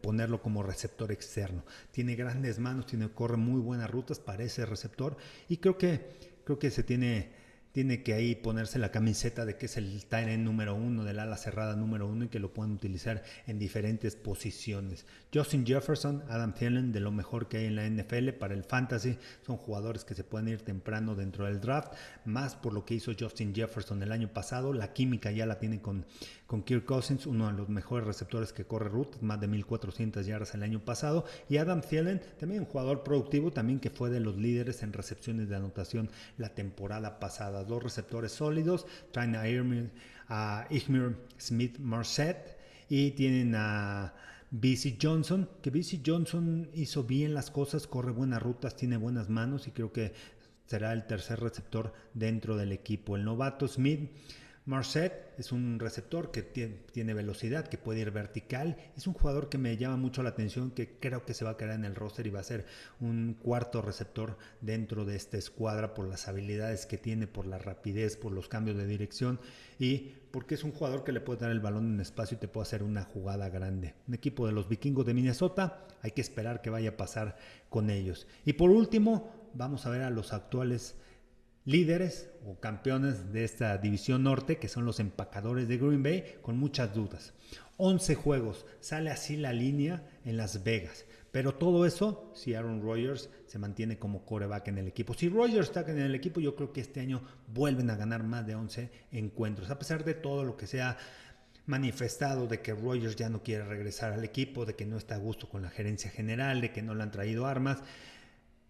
ponerlo 0.00 0.42
como 0.42 0.64
receptor 0.64 1.12
externo. 1.12 1.64
Tiene 1.92 2.16
grandes 2.16 2.58
manos, 2.58 2.86
tiene 2.86 3.08
corre 3.10 3.36
muy 3.36 3.60
buenas 3.60 3.88
rutas 3.88 4.18
para 4.18 4.42
ese 4.42 4.66
receptor 4.66 5.16
y 5.48 5.58
creo 5.58 5.78
que 5.78 6.32
creo 6.44 6.58
que 6.58 6.70
se 6.70 6.82
tiene 6.82 7.30
tiene 7.72 8.02
que 8.02 8.14
ahí 8.14 8.34
ponerse 8.34 8.78
la 8.78 8.90
camiseta 8.90 9.44
de 9.44 9.56
que 9.56 9.66
es 9.66 9.76
el 9.76 10.04
tight 10.04 10.28
número 10.38 10.74
uno, 10.74 11.04
del 11.04 11.18
ala 11.18 11.36
cerrada 11.36 11.74
número 11.74 12.06
uno 12.06 12.26
y 12.26 12.28
que 12.28 12.38
lo 12.38 12.52
puedan 12.52 12.72
utilizar 12.72 13.22
en 13.46 13.58
diferentes 13.58 14.14
posiciones. 14.14 15.06
Justin 15.34 15.66
Jefferson, 15.66 16.22
Adam 16.28 16.52
Thielen, 16.52 16.92
de 16.92 17.00
lo 17.00 17.10
mejor 17.10 17.48
que 17.48 17.56
hay 17.58 17.66
en 17.66 17.76
la 17.76 17.88
NFL 17.88 18.30
para 18.38 18.54
el 18.54 18.64
fantasy, 18.64 19.18
son 19.46 19.56
jugadores 19.56 20.04
que 20.04 20.14
se 20.14 20.24
pueden 20.24 20.48
ir 20.48 20.62
temprano 20.62 21.14
dentro 21.14 21.46
del 21.46 21.60
draft, 21.60 21.94
más 22.26 22.54
por 22.54 22.74
lo 22.74 22.84
que 22.84 22.94
hizo 22.94 23.12
Justin 23.18 23.54
Jefferson 23.54 24.02
el 24.02 24.12
año 24.12 24.28
pasado, 24.28 24.72
la 24.74 24.92
química 24.92 25.30
ya 25.30 25.46
la 25.46 25.58
tiene 25.58 25.80
con, 25.80 26.04
con 26.46 26.62
Kirk 26.62 26.84
Cousins, 26.84 27.26
uno 27.26 27.46
de 27.46 27.54
los 27.54 27.70
mejores 27.70 28.06
receptores 28.06 28.52
que 28.52 28.66
corre 28.66 28.90
rutas, 28.90 29.22
más 29.22 29.40
de 29.40 29.48
1400 29.48 30.26
yardas 30.26 30.54
el 30.54 30.62
año 30.62 30.84
pasado, 30.84 31.24
y 31.48 31.56
Adam 31.56 31.80
Thielen, 31.80 32.20
también 32.38 32.60
un 32.60 32.66
jugador 32.66 33.02
productivo, 33.02 33.52
también 33.52 33.80
que 33.80 33.88
fue 33.88 34.10
de 34.10 34.20
los 34.20 34.36
líderes 34.36 34.82
en 34.82 34.92
recepciones 34.92 35.48
de 35.48 35.56
anotación 35.56 36.10
la 36.36 36.50
temporada 36.50 37.18
pasada 37.18 37.61
dos 37.68 37.82
receptores 37.82 38.32
sólidos, 38.32 38.86
traen 39.10 39.36
a, 39.36 39.42
a 40.28 40.68
Smith 41.38 41.78
Marset 41.78 42.58
y 42.88 43.12
tienen 43.12 43.54
a 43.54 44.14
BC 44.50 44.98
Johnson, 45.00 45.48
que 45.62 45.70
BC 45.70 46.02
Johnson 46.04 46.68
hizo 46.74 47.04
bien 47.04 47.32
las 47.32 47.50
cosas, 47.50 47.86
corre 47.86 48.12
buenas 48.12 48.42
rutas, 48.42 48.76
tiene 48.76 48.98
buenas 48.98 49.30
manos 49.30 49.66
y 49.66 49.70
creo 49.70 49.92
que 49.92 50.12
será 50.66 50.92
el 50.92 51.06
tercer 51.06 51.40
receptor 51.40 51.92
dentro 52.12 52.56
del 52.56 52.72
equipo. 52.72 53.16
El 53.16 53.24
novato 53.24 53.66
Smith 53.66 54.10
Marset 54.64 55.34
es 55.38 55.50
un 55.50 55.80
receptor 55.80 56.30
que 56.30 56.42
tiene 56.42 57.14
velocidad, 57.14 57.66
que 57.66 57.78
puede 57.78 58.00
ir 58.00 58.12
vertical. 58.12 58.76
Es 58.96 59.08
un 59.08 59.12
jugador 59.12 59.48
que 59.48 59.58
me 59.58 59.76
llama 59.76 59.96
mucho 59.96 60.22
la 60.22 60.28
atención, 60.28 60.70
que 60.70 61.00
creo 61.00 61.24
que 61.24 61.34
se 61.34 61.44
va 61.44 61.50
a 61.50 61.56
quedar 61.56 61.74
en 61.74 61.84
el 61.84 61.96
roster 61.96 62.28
y 62.28 62.30
va 62.30 62.38
a 62.38 62.44
ser 62.44 62.66
un 63.00 63.34
cuarto 63.42 63.82
receptor 63.82 64.38
dentro 64.60 65.04
de 65.04 65.16
esta 65.16 65.36
escuadra 65.36 65.94
por 65.94 66.06
las 66.06 66.28
habilidades 66.28 66.86
que 66.86 66.96
tiene, 66.96 67.26
por 67.26 67.46
la 67.46 67.58
rapidez, 67.58 68.16
por 68.16 68.30
los 68.30 68.48
cambios 68.48 68.76
de 68.76 68.86
dirección 68.86 69.40
y 69.80 70.12
porque 70.30 70.54
es 70.54 70.62
un 70.62 70.70
jugador 70.70 71.02
que 71.02 71.12
le 71.12 71.20
puede 71.20 71.40
dar 71.40 71.50
el 71.50 71.60
balón 71.60 71.94
en 71.94 72.00
espacio 72.00 72.36
y 72.36 72.40
te 72.40 72.46
puede 72.46 72.62
hacer 72.62 72.84
una 72.84 73.02
jugada 73.02 73.48
grande. 73.48 73.94
Un 74.06 74.14
equipo 74.14 74.46
de 74.46 74.52
los 74.52 74.68
vikingos 74.68 75.06
de 75.06 75.14
Minnesota, 75.14 75.88
hay 76.02 76.12
que 76.12 76.20
esperar 76.20 76.62
que 76.62 76.70
vaya 76.70 76.90
a 76.90 76.96
pasar 76.96 77.36
con 77.68 77.90
ellos. 77.90 78.28
Y 78.44 78.52
por 78.52 78.70
último, 78.70 79.50
vamos 79.54 79.86
a 79.86 79.90
ver 79.90 80.02
a 80.02 80.10
los 80.10 80.32
actuales 80.32 80.94
líderes 81.64 82.30
o 82.46 82.58
campeones 82.58 83.32
de 83.32 83.44
esta 83.44 83.78
división 83.78 84.24
norte, 84.24 84.58
que 84.58 84.68
son 84.68 84.84
los 84.84 85.00
empacadores 85.00 85.68
de 85.68 85.78
Green 85.78 86.02
Bay, 86.02 86.36
con 86.42 86.58
muchas 86.58 86.94
dudas. 86.94 87.34
11 87.76 88.14
juegos, 88.14 88.66
sale 88.80 89.10
así 89.10 89.36
la 89.36 89.52
línea 89.52 90.06
en 90.24 90.36
Las 90.36 90.62
Vegas. 90.64 91.04
Pero 91.30 91.54
todo 91.54 91.86
eso 91.86 92.30
si 92.34 92.54
Aaron 92.54 92.82
Rodgers 92.82 93.30
se 93.46 93.58
mantiene 93.58 93.98
como 93.98 94.26
coreback 94.26 94.68
en 94.68 94.78
el 94.78 94.86
equipo. 94.86 95.14
Si 95.14 95.28
Rodgers 95.28 95.68
está 95.68 95.80
en 95.90 95.98
el 95.98 96.14
equipo, 96.14 96.40
yo 96.40 96.54
creo 96.54 96.72
que 96.72 96.82
este 96.82 97.00
año 97.00 97.22
vuelven 97.48 97.90
a 97.90 97.96
ganar 97.96 98.22
más 98.22 98.46
de 98.46 98.54
11 98.54 98.90
encuentros. 99.12 99.70
A 99.70 99.78
pesar 99.78 100.04
de 100.04 100.14
todo 100.14 100.44
lo 100.44 100.56
que 100.56 100.66
se 100.66 100.82
ha 100.82 100.98
manifestado 101.64 102.46
de 102.46 102.60
que 102.60 102.74
Rodgers 102.74 103.16
ya 103.16 103.30
no 103.30 103.42
quiere 103.42 103.64
regresar 103.64 104.12
al 104.12 104.24
equipo, 104.24 104.66
de 104.66 104.74
que 104.74 104.84
no 104.84 104.98
está 104.98 105.14
a 105.14 105.18
gusto 105.18 105.48
con 105.48 105.62
la 105.62 105.70
gerencia 105.70 106.10
general, 106.10 106.60
de 106.60 106.72
que 106.72 106.82
no 106.82 106.94
le 106.94 107.02
han 107.02 107.10
traído 107.10 107.46
armas. 107.46 107.82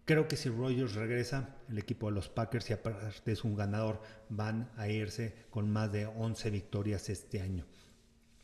Creo 0.05 0.27
que 0.27 0.37
si 0.37 0.49
Rogers 0.49 0.95
regresa, 0.95 1.57
el 1.69 1.79
equipo 1.79 2.09
de 2.09 2.15
los 2.15 2.29
Packers, 2.29 2.69
y 2.71 2.73
aparte 2.73 3.31
es 3.31 3.45
un 3.45 3.55
ganador, 3.55 4.03
van 4.29 4.71
a 4.77 4.89
irse 4.89 5.35
con 5.51 5.71
más 5.71 5.93
de 5.93 6.07
11 6.07 6.51
victorias 6.51 7.09
este 7.09 7.41
año. 7.41 7.65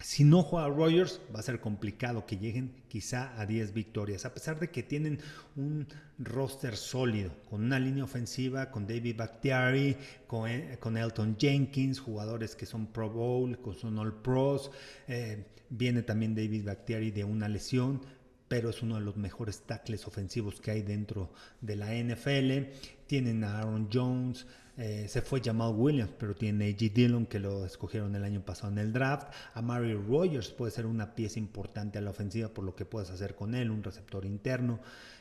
Si 0.01 0.23
no 0.23 0.45
juega 0.45 0.69
Rogers, 0.69 1.21
va 1.35 1.41
a 1.41 1.43
ser 1.43 1.61
complicado 1.61 2.25
que 2.25 2.39
lleguen 2.39 2.85
quizá 2.87 3.37
a 3.41 3.47
10 3.47 3.73
victorias, 3.73 4.25
a 4.25 4.33
pesar 4.33 4.61
de 4.61 4.71
que 4.71 4.85
tienen 4.85 5.19
un 5.57 5.89
roster 6.21 6.77
sólido, 6.77 7.33
con 7.51 7.65
una 7.65 7.81
línea 7.81 8.05
ofensiva, 8.05 8.71
con 8.71 8.87
David 8.87 9.17
Bakhtiari, 9.17 9.97
con, 10.29 10.49
con 10.79 10.97
Elton 10.97 11.37
Jenkins, 11.37 11.99
jugadores 11.99 12.55
que 12.55 12.67
son 12.67 12.87
Pro 12.87 13.11
Bowl, 13.11 13.59
que 13.61 13.75
son 13.75 13.99
All 13.99 14.15
Pros. 14.23 14.71
Eh, 15.09 15.45
viene 15.69 16.03
también 16.03 16.37
David 16.37 16.67
Bakhtiari 16.67 17.11
de 17.11 17.25
una 17.25 17.49
lesión, 17.49 18.01
pero 18.49 18.71
es 18.71 18.83
uno 18.83 18.97
de 18.97 19.03
los 19.03 19.17
mejores 19.17 19.61
tackles 19.63 20.07
ofensivos 20.07 20.61
que 20.61 20.71
hay 20.71 20.83
dentro 20.83 21.31
de 21.61 21.77
la 21.77 21.95
NFL. 21.95 22.73
Tienen 23.07 23.45
a 23.45 23.61
Aaron 23.61 23.89
Jones, 23.93 24.47
eh, 24.77 25.07
se 25.09 25.23
fue 25.23 25.41
Jamal 25.43 25.75
Williams, 25.77 26.13
pero 26.19 26.35
tiene 26.35 26.67
a 26.67 26.69
A.G. 26.69 26.93
Dillon 26.93 27.27
que 27.27 27.41
lo 27.41 27.67
escogieron 27.67 28.15
el 28.15 28.25
año 28.25 28.43
pasado 28.45 28.73
en 28.73 28.79
el 28.79 28.93
draft. 28.93 29.29
A 29.55 29.61
Mary 29.61 29.95
Rogers 29.95 30.51
puede 30.51 30.73
ser 30.73 30.87
una 30.87 31.15
pieza 31.15 31.39
importante 31.39 31.99
a 31.99 32.01
la 32.01 32.11
ofensiva 32.11 32.49
por 32.49 32.65
lo 32.65 32.75
que 32.75 32.85
puedes 32.85 33.11
hacer 33.11 33.35
con 33.35 33.55
él, 33.55 33.71
un 33.71 33.83
receptor 33.83 34.25
interno 34.25 34.81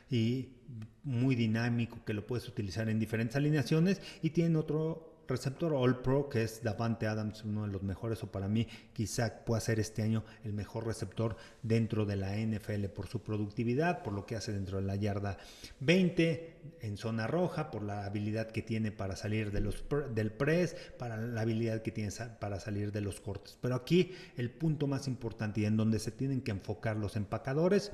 y 0.09 0.49
muy 1.03 1.35
dinámico 1.35 2.05
que 2.05 2.13
lo 2.13 2.25
puedes 2.25 2.47
utilizar 2.47 2.87
en 2.87 2.99
diferentes 2.99 3.35
alineaciones. 3.35 4.01
Y 4.21 4.29
tiene 4.29 4.57
otro 4.57 5.16
receptor 5.27 5.73
All 5.73 6.01
Pro, 6.01 6.29
que 6.29 6.43
es 6.43 6.63
Davante 6.63 7.07
Adams, 7.07 7.43
uno 7.43 7.65
de 7.65 7.71
los 7.71 7.83
mejores, 7.83 8.23
o 8.23 8.31
para 8.31 8.47
mí 8.47 8.67
quizá 8.93 9.43
pueda 9.45 9.61
ser 9.61 9.79
este 9.79 10.01
año 10.01 10.23
el 10.43 10.53
mejor 10.53 10.85
receptor 10.85 11.35
dentro 11.61 12.05
de 12.05 12.15
la 12.15 12.35
NFL 12.35 12.85
por 12.85 13.07
su 13.07 13.21
productividad, 13.21 14.03
por 14.03 14.13
lo 14.13 14.25
que 14.25 14.35
hace 14.35 14.53
dentro 14.53 14.77
de 14.77 14.83
la 14.83 14.95
yarda 14.95 15.37
20 15.79 16.55
en 16.81 16.97
zona 16.97 17.27
roja, 17.27 17.71
por 17.71 17.83
la 17.83 18.05
habilidad 18.05 18.51
que 18.51 18.61
tiene 18.61 18.91
para 18.91 19.15
salir 19.15 19.51
de 19.51 19.61
los, 19.61 19.83
del 20.13 20.31
press, 20.31 20.75
para 20.97 21.17
la 21.17 21.41
habilidad 21.41 21.81
que 21.81 21.91
tiene 21.91 22.11
para 22.39 22.59
salir 22.59 22.91
de 22.91 23.01
los 23.01 23.19
cortes. 23.19 23.57
Pero 23.61 23.75
aquí 23.75 24.13
el 24.35 24.51
punto 24.51 24.87
más 24.87 25.07
importante 25.07 25.61
y 25.61 25.65
en 25.65 25.77
donde 25.77 25.99
se 25.99 26.11
tienen 26.11 26.41
que 26.41 26.51
enfocar 26.51 26.97
los 26.97 27.15
empacadores 27.15 27.91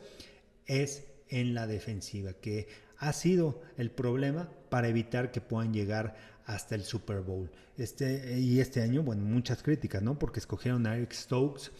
es 0.66 1.06
en 1.30 1.54
la 1.54 1.68
defensiva, 1.68 2.34
que 2.34 2.68
ha 3.04 3.14
sido 3.14 3.62
el 3.78 3.92
problema 3.92 4.50
para 4.70 4.88
evitar 4.88 5.32
que 5.32 5.42
puedan 5.42 5.74
llegar 5.74 6.16
hasta 6.46 6.76
el 6.76 6.84
Super 6.84 7.22
Bowl. 7.22 7.52
Este, 7.78 8.40
y 8.40 8.60
este 8.60 8.82
año, 8.82 9.04
bueno, 9.04 9.24
muchas 9.24 9.62
críticas, 9.62 10.02
¿no? 10.02 10.18
Porque 10.18 10.40
escogieron 10.40 10.88
a 10.88 10.96
Eric 10.96 11.12
Stokes 11.14 11.72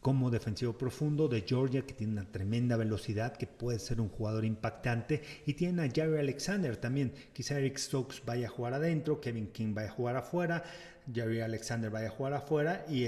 como 0.00 0.30
defensivo 0.30 0.72
profundo 0.76 1.28
de 1.28 1.44
Georgia, 1.46 1.86
que 1.86 1.94
tiene 1.94 2.14
una 2.14 2.30
tremenda 2.30 2.76
velocidad, 2.76 3.36
que 3.36 3.46
puede 3.46 3.78
ser 3.78 4.00
un 4.00 4.08
jugador 4.08 4.44
impactante. 4.44 5.22
Y 5.44 5.54
tienen 5.54 5.80
a 5.80 5.92
Jerry 5.92 6.18
Alexander 6.18 6.76
también. 6.76 7.12
Quizá 7.32 7.58
Eric 7.58 7.76
Stokes 7.78 8.22
vaya 8.24 8.46
a 8.46 8.50
jugar 8.50 8.74
adentro, 8.74 9.20
Kevin 9.20 9.48
King 9.48 9.74
vaya 9.74 9.88
a 9.88 9.92
jugar 9.92 10.16
afuera, 10.16 10.64
Jerry 11.12 11.40
Alexander 11.40 11.90
vaya 11.90 12.08
a 12.08 12.10
jugar 12.10 12.32
afuera 12.32 12.84
y, 12.88 13.04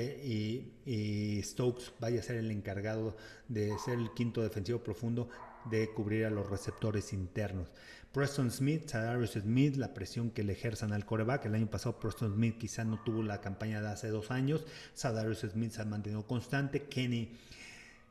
y 0.87 1.42
Stokes 1.42 1.92
vaya 1.98 2.20
a 2.20 2.22
ser 2.22 2.37
el 2.37 2.50
encargado 2.50 3.16
de 3.48 3.72
ser 3.84 3.98
el 3.98 4.12
quinto 4.14 4.42
defensivo 4.42 4.78
profundo 4.80 5.28
de 5.70 5.90
cubrir 5.90 6.26
a 6.26 6.31
los 6.31 6.48
receptores 6.48 7.12
internos. 7.12 7.68
Preston 8.12 8.50
Smith, 8.50 8.88
Sadarius 8.88 9.33
Smith, 9.33 9.76
la 9.76 9.92
presión 9.92 10.31
que 10.31 10.42
le 10.42 10.54
ejerzan 10.54 10.92
al 10.92 11.04
coreback. 11.04 11.44
El 11.46 11.54
año 11.54 11.66
pasado 11.66 11.98
Preston 11.98 12.35
Smith 12.35 12.57
quizá 12.59 12.85
no 12.85 13.02
tuvo 13.02 13.22
la 13.22 13.40
campaña 13.40 13.81
de 13.83 13.88
hace 13.88 14.09
dos 14.09 14.31
años. 14.31 14.64
Sadarius 14.94 15.40
Smith 15.40 15.72
se 15.72 15.83
ha 15.83 15.85
mantenido 15.85 16.26
constante. 16.26 16.85
Kenny, 16.85 17.33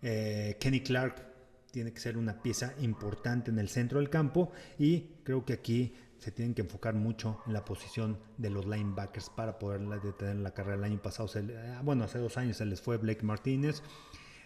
eh, 0.01 0.57
Kenny 0.59 0.81
Clark 0.81 1.25
tiene 1.71 1.91
que 1.91 1.99
ser 1.99 2.17
una 2.17 2.41
pieza 2.41 2.73
importante 2.79 3.51
en 3.51 3.59
el 3.59 3.69
centro 3.69 3.99
del 3.99 4.09
campo 4.09 4.51
y 4.77 5.15
creo 5.23 5.45
que 5.45 5.53
aquí 5.53 5.93
se 6.19 6.31
tienen 6.31 6.53
que 6.53 6.61
enfocar 6.61 6.95
mucho 6.95 7.41
en 7.45 7.53
la 7.53 7.63
posición 7.65 8.17
de 8.37 8.49
los 8.49 8.65
linebackers 8.65 9.29
para 9.29 9.59
poder 9.59 9.81
detener 10.01 10.37
la 10.37 10.53
carrera. 10.53 10.77
El 10.77 10.83
año 10.85 11.01
pasado, 11.01 11.27
se, 11.27 11.41
bueno, 11.83 12.03
hace 12.03 12.19
dos 12.19 12.37
años 12.37 12.57
se 12.57 12.65
les 12.65 12.81
fue 12.81 12.97
Blake 12.97 13.23
Martínez. 13.23 13.83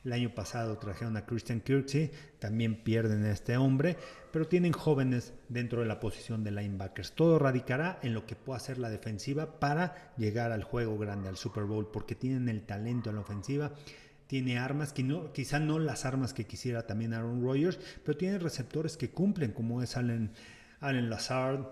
El 0.04 0.14
año 0.14 0.34
pasado 0.34 0.78
trajeron 0.78 1.16
a 1.16 1.26
Christian 1.26 1.62
Kirksey, 1.62 2.12
también 2.40 2.84
pierden 2.84 3.24
a 3.24 3.32
este 3.32 3.56
hombre, 3.58 3.98
pero 4.32 4.48
tienen 4.48 4.72
jóvenes 4.72 5.34
dentro 5.48 5.82
de 5.82 5.86
la 5.86 6.00
posición 6.00 6.44
de 6.44 6.52
linebackers. 6.52 7.12
Todo 7.14 7.38
radicará 7.38 8.00
en 8.02 8.14
lo 8.14 8.26
que 8.26 8.36
pueda 8.36 8.58
hacer 8.58 8.80
la 8.80 8.90
defensiva 8.90 9.60
para 9.60 10.14
llegar 10.18 10.52
al 10.52 10.64
juego 10.64 10.98
grande, 10.98 11.30
al 11.30 11.38
Super 11.38 11.66
Bowl, 11.66 11.92
porque 11.92 12.16
tienen 12.16 12.50
el 12.50 12.64
talento 12.64 13.10
en 13.10 13.16
la 13.16 13.22
ofensiva 13.22 13.72
tiene 14.32 14.58
armas, 14.58 14.94
que 14.94 15.04
no, 15.04 15.34
quizá 15.34 15.60
no 15.60 15.78
las 15.78 16.06
armas 16.06 16.34
que 16.34 16.46
quisiera 16.46 16.88
también 16.88 17.14
Aaron 17.14 17.44
Rodgers, 17.44 17.78
pero 18.06 18.18
tiene 18.18 18.40
receptores 18.40 18.96
que 18.96 19.12
cumplen, 19.12 19.52
como 19.52 19.82
es 19.82 19.98
Allen, 19.98 20.32
Allen 20.80 21.10
Lazard, 21.10 21.66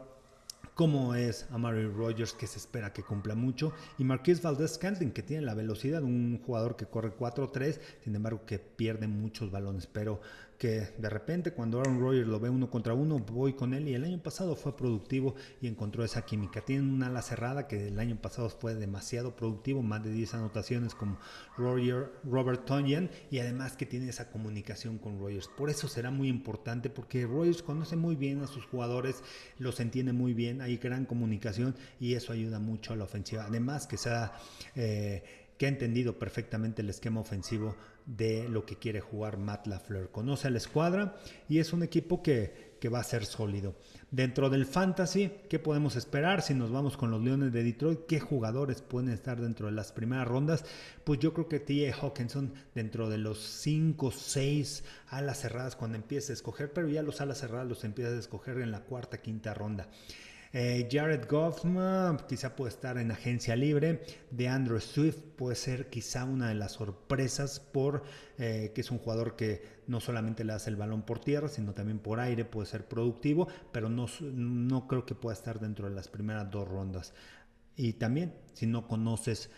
como 0.80 1.14
es 1.14 1.46
Amari 1.52 1.86
Rogers, 1.88 2.32
que 2.32 2.48
se 2.48 2.58
espera 2.58 2.94
que 2.94 3.04
cumpla 3.04 3.36
mucho, 3.36 3.74
y 3.98 4.06
Marquis 4.06 4.42
Valdez 4.42 4.76
Scantling, 4.76 5.12
que 5.12 5.22
tiene 5.22 5.46
la 5.46 5.54
velocidad 5.54 6.04
un 6.04 6.42
jugador 6.42 6.78
que 6.78 6.86
corre 6.86 7.12
4-3, 7.18 7.82
sin 8.02 8.16
embargo 8.16 8.46
que 8.46 8.60
pierde 8.60 9.06
muchos 9.06 9.52
balones, 9.52 9.88
pero 9.88 10.22
que 10.60 10.90
de 10.98 11.10
repente 11.10 11.54
cuando 11.54 11.80
Aaron 11.80 12.02
Rodgers 12.02 12.28
lo 12.28 12.38
ve 12.38 12.50
uno 12.50 12.70
contra 12.70 12.94
uno, 12.94 13.18
voy 13.18 13.54
con 13.54 13.74
él 13.74 13.88
y 13.88 13.94
el 13.94 14.04
año 14.04 14.22
pasado 14.22 14.58
fue 14.58 14.76
productivo 14.76 15.34
y 15.62 15.68
encontró 15.68 16.04
esa 16.04 16.26
química. 16.26 16.60
Tiene 16.60 16.84
una 16.84 17.08
ala 17.08 17.22
cerrada 17.22 17.66
que 17.66 17.88
el 17.88 17.98
año 17.98 18.22
pasado 18.22 18.50
fue 18.50 18.76
demasiado 18.76 19.38
productivo, 19.38 19.82
más 19.82 20.04
de 20.04 20.12
10 20.12 20.34
anotaciones 20.34 20.96
como 20.96 21.18
Roger, 21.58 22.12
Robert 22.26 22.66
Tonyan 22.66 23.10
y 23.32 23.40
además 23.40 23.78
que 23.78 23.86
tiene 23.86 24.10
esa 24.10 24.32
comunicación 24.32 24.98
con 24.98 25.18
Rodgers. 25.18 25.48
Por 25.48 25.70
eso 25.70 25.88
será 25.88 26.12
muy 26.12 26.28
importante 26.28 26.90
porque 26.90 27.26
Rodgers 27.26 27.64
conoce 27.64 27.96
muy 27.96 28.18
bien 28.18 28.42
a 28.42 28.48
sus 28.48 28.66
jugadores, 28.66 29.24
los 29.60 29.80
entiende 29.80 30.12
muy 30.12 30.34
bien, 30.34 30.62
hay 30.62 30.76
gran 30.76 31.06
comunicación 31.06 31.74
y 32.02 32.16
eso 32.16 32.34
ayuda 32.34 32.60
mucho 32.60 32.92
a 32.92 32.98
la 32.98 33.06
ofensiva. 33.06 33.46
Además 33.46 33.88
que 33.88 33.98
sea... 33.98 34.34
Eh, 34.76 35.24
que 35.60 35.66
ha 35.66 35.70
entendido 35.70 36.18
perfectamente 36.18 36.82
el 36.82 36.90
esquema 36.90 37.20
ofensivo 37.20 37.76
de 38.06 38.48
lo 38.48 38.66
que 38.66 38.78
quiere 38.78 39.02
jugar 39.02 39.38
Matt 39.38 39.68
LaFleur. 39.68 40.10
Conoce 40.10 40.48
a 40.48 40.52
la 40.52 40.58
escuadra 40.58 41.18
y 41.50 41.60
es 41.60 41.74
un 41.74 41.84
equipo 41.84 42.24
que, 42.24 42.78
que, 42.80 42.88
va 42.88 43.02
a 43.02 43.04
ser 43.04 43.26
sólido. 43.26 43.76
Dentro 44.10 44.50
del 44.50 44.66
fantasy, 44.66 45.30
¿qué 45.50 45.60
podemos 45.60 45.98
esperar 45.98 46.44
si 46.44 46.54
nos 46.54 46.72
vamos 46.72 46.96
con 46.96 47.12
los 47.12 47.22
Leones 47.22 47.52
de 47.52 47.64
Detroit? 47.66 48.06
¿Qué 48.08 48.22
jugadores 48.22 48.82
pueden 48.82 49.10
estar 49.10 49.42
dentro 49.42 49.66
de 49.66 49.74
las 49.74 49.92
primeras 49.92 50.30
rondas? 50.30 50.64
Pues 51.04 51.20
yo 51.20 51.34
creo 51.34 51.50
que 51.50 51.60
T.A. 51.60 51.94
Hawkinson 51.94 52.54
dentro 52.74 53.10
de 53.10 53.18
los 53.18 53.40
5, 53.40 54.12
6 54.12 54.86
alas 55.10 55.42
cerradas 55.42 55.76
cuando 55.76 55.98
empieza 55.98 56.32
a 56.32 56.36
escoger, 56.36 56.72
pero 56.72 56.88
ya 56.88 57.04
los 57.04 57.20
alas 57.20 57.40
cerradas 57.40 57.68
los 57.68 57.84
empieza 57.84 58.12
a 58.12 58.18
escoger 58.18 58.60
en 58.60 58.72
la 58.72 58.86
cuarta, 58.86 59.22
quinta 59.22 59.54
ronda. 59.54 59.90
Eh, 60.52 60.88
Jared 60.92 61.28
Goffman 61.30 62.18
quizá 62.28 62.56
puede 62.56 62.72
estar 62.72 62.98
en 62.98 63.12
agencia 63.12 63.56
libre. 63.56 64.02
De 64.32 64.48
Andrew 64.48 64.80
Swift 64.80 65.20
puede 65.36 65.56
ser 65.56 65.90
quizá 65.90 66.26
una 66.26 66.50
de 66.50 66.56
las 66.56 66.74
sorpresas 66.74 67.60
por 67.60 68.04
eh, 68.38 68.72
que 68.74 68.82
es 68.82 68.90
un 68.90 68.98
jugador 68.98 69.36
que 69.36 69.62
no 69.88 70.00
solamente 70.00 70.44
le 70.44 70.54
hace 70.54 70.70
el 70.70 70.76
balón 70.76 71.04
por 71.04 71.20
tierra, 71.20 71.50
sino 71.50 71.74
también 71.74 72.00
por 72.00 72.20
aire, 72.20 72.46
puede 72.46 72.68
ser 72.68 72.88
productivo, 72.88 73.48
pero 73.72 73.90
no, 73.90 74.08
no 74.22 74.88
creo 74.88 75.06
que 75.06 75.16
pueda 75.16 75.36
estar 75.36 75.60
dentro 75.60 75.88
de 75.88 75.96
las 75.96 76.08
primeras 76.08 76.50
dos 76.50 76.68
rondas. 76.68 77.14
Y 77.76 77.94
también, 77.94 78.34
si 78.54 78.68
no 78.68 78.88
conoces 78.88 79.50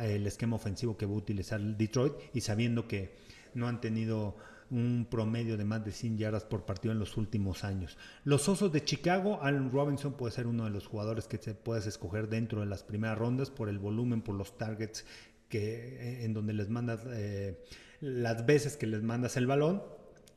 el 0.00 0.26
esquema 0.26 0.56
ofensivo 0.56 0.96
que 0.96 1.06
va 1.06 1.12
a 1.14 1.16
utilizar 1.16 1.60
Detroit 1.60 2.14
y 2.32 2.40
sabiendo 2.40 2.86
que 2.86 3.16
no 3.54 3.66
han 3.66 3.80
tenido 3.80 4.36
un 4.70 5.06
promedio 5.10 5.56
de 5.56 5.64
más 5.64 5.84
de 5.84 5.92
100 5.92 6.18
yardas 6.18 6.44
por 6.44 6.64
partido 6.64 6.92
en 6.92 6.98
los 6.98 7.16
últimos 7.16 7.64
años. 7.64 7.96
Los 8.24 8.48
Osos 8.48 8.72
de 8.72 8.84
Chicago, 8.84 9.40
Allen 9.42 9.70
Robinson 9.70 10.12
puede 10.12 10.32
ser 10.32 10.46
uno 10.46 10.64
de 10.64 10.70
los 10.70 10.86
jugadores 10.86 11.26
que 11.26 11.38
se 11.38 11.54
puedes 11.54 11.86
escoger 11.86 12.28
dentro 12.28 12.60
de 12.60 12.66
las 12.66 12.82
primeras 12.82 13.18
rondas 13.18 13.50
por 13.50 13.68
el 13.68 13.78
volumen, 13.78 14.22
por 14.22 14.34
los 14.34 14.58
targets 14.58 15.04
que 15.48 16.20
eh, 16.20 16.24
en 16.24 16.34
donde 16.34 16.52
les 16.52 16.68
mandas 16.68 17.00
eh, 17.06 17.64
las 18.00 18.44
veces 18.44 18.76
que 18.76 18.86
les 18.86 19.02
mandas 19.02 19.36
el 19.36 19.46
balón. 19.46 19.82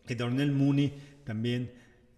Y 0.08 0.15
Darnell 0.15 0.52
Mooney 0.52 1.20
también 1.26 1.72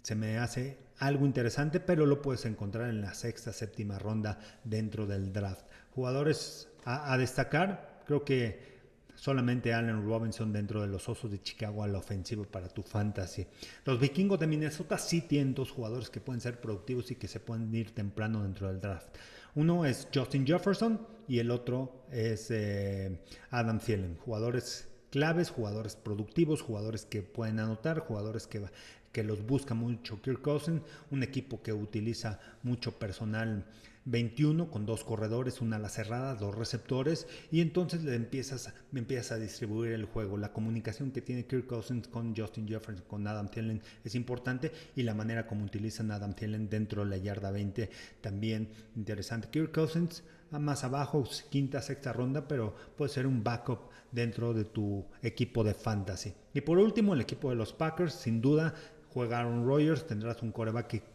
se 0.04 0.16
me 0.16 0.38
hace 0.38 0.78
algo 1.00 1.26
interesante, 1.26 1.80
pero 1.80 2.06
lo 2.06 2.22
puedes 2.22 2.46
encontrar 2.46 2.90
en 2.90 3.02
la 3.02 3.14
sexta, 3.14 3.52
séptima 3.52 4.00
ronda 4.00 4.40
dentro 4.64 5.06
del 5.06 5.34
draft. 5.34 5.66
Jugadores 5.92 6.70
a 6.86 7.18
destacar, 7.18 8.02
creo 8.06 8.26
que 8.26 8.73
solamente 9.16 9.74
Allen 9.74 10.06
Robinson 10.06 10.52
dentro 10.52 10.82
de 10.82 10.88
los 10.88 11.08
Osos 11.10 11.32
de 11.32 11.42
Chicago 11.42 11.84
a 11.84 11.88
la 11.88 12.00
ofensiva 12.00 12.44
para 12.46 12.68
tu 12.68 12.84
fantasy. 12.84 13.46
Los 13.86 14.00
vikingos 14.00 14.40
de 14.40 14.48
Minnesota 14.48 14.98
sí 14.98 15.22
tienen 15.22 15.54
dos 15.54 15.72
jugadores 15.72 16.10
que 16.10 16.20
pueden 16.20 16.42
ser 16.42 16.60
productivos 16.60 17.12
y 17.12 17.16
que 17.16 17.28
se 17.28 17.40
pueden 17.40 17.74
ir 17.74 17.94
temprano 17.94 18.44
dentro 18.44 18.68
del 18.68 18.82
draft. 18.82 19.08
Uno 19.56 19.86
es 19.86 20.08
Justin 20.14 20.46
Jefferson 20.46 21.00
y 21.28 21.40
el 21.40 21.52
otro 21.52 22.06
es 22.12 22.50
eh, 22.50 23.20
Adam 23.52 23.80
Thielen. 23.80 24.18
Jugadores 24.18 24.90
claves, 25.12 25.52
jugadores 25.52 25.96
productivos, 25.96 26.64
jugadores 26.64 27.06
que 27.06 27.22
pueden 27.22 27.60
anotar, 27.60 28.00
jugadores 28.00 28.48
que, 28.48 28.66
que 29.12 29.24
los 29.24 29.46
busca 29.46 29.76
mucho 29.76 30.22
Kirk 30.24 30.42
Cousins, 30.42 30.82
un 31.12 31.22
equipo 31.22 31.62
que 31.62 31.72
utiliza 31.72 32.40
mucho 32.64 32.98
personal 32.98 33.66
21 34.06 34.70
con 34.70 34.86
dos 34.86 35.04
corredores, 35.04 35.62
una 35.62 35.78
ala 35.78 35.90
cerrada, 35.90 36.36
dos 36.36 36.56
receptores 36.56 37.28
y 37.52 37.62
entonces 37.62 38.04
le 38.04 38.16
empiezas, 38.16 38.74
empiezas 38.94 39.34
a 39.34 39.40
distribuir 39.40 39.94
el 39.94 40.06
juego. 40.06 40.38
La 40.38 40.54
comunicación 40.54 41.12
que 41.12 41.22
tiene 41.22 41.46
Kirk 41.46 41.68
Cousins 41.68 42.08
con 42.08 42.36
Justin 42.36 42.68
Jefferson, 42.68 43.06
con 43.08 43.26
Adam 43.28 43.50
Thielen 43.50 43.82
es 44.04 44.16
importante 44.16 44.72
y 44.96 45.04
la 45.04 45.14
manera 45.14 45.48
como 45.48 45.66
utilizan 45.66 46.12
Adam 46.12 46.34
Thielen 46.34 46.70
dentro 46.70 47.04
de 47.04 47.10
la 47.10 47.18
yarda 47.18 47.52
20 47.52 47.90
también 48.22 48.70
interesante. 48.96 49.48
Kirk 49.50 49.72
Cousins 49.72 50.24
más 50.60 50.84
abajo, 50.84 51.24
quinta, 51.50 51.82
sexta 51.82 52.14
ronda, 52.14 52.48
pero 52.48 52.76
puede 52.96 53.12
ser 53.12 53.28
un 53.28 53.44
backup 53.44 53.90
dentro 54.12 54.54
de 54.54 54.66
tu 54.66 55.06
equipo 55.22 55.64
de 55.64 55.74
fantasy. 55.74 56.34
Y 56.54 56.62
por 56.62 56.78
último, 56.78 57.14
el 57.14 57.22
equipo 57.22 57.50
de 57.50 57.56
los 57.56 57.74
Packers, 57.74 58.14
sin 58.14 58.42
duda, 58.42 58.74
juega 59.10 59.40
Aaron 59.40 59.66
tendrás 60.08 60.42
un 60.42 60.52
coreback 60.52 60.88
que 60.88 61.13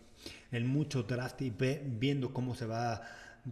en 0.50 0.66
mucho 0.66 1.02
draft 1.02 1.42
y 1.42 1.50
viendo 1.50 2.32
cómo 2.32 2.54
se 2.54 2.66
va 2.66 3.02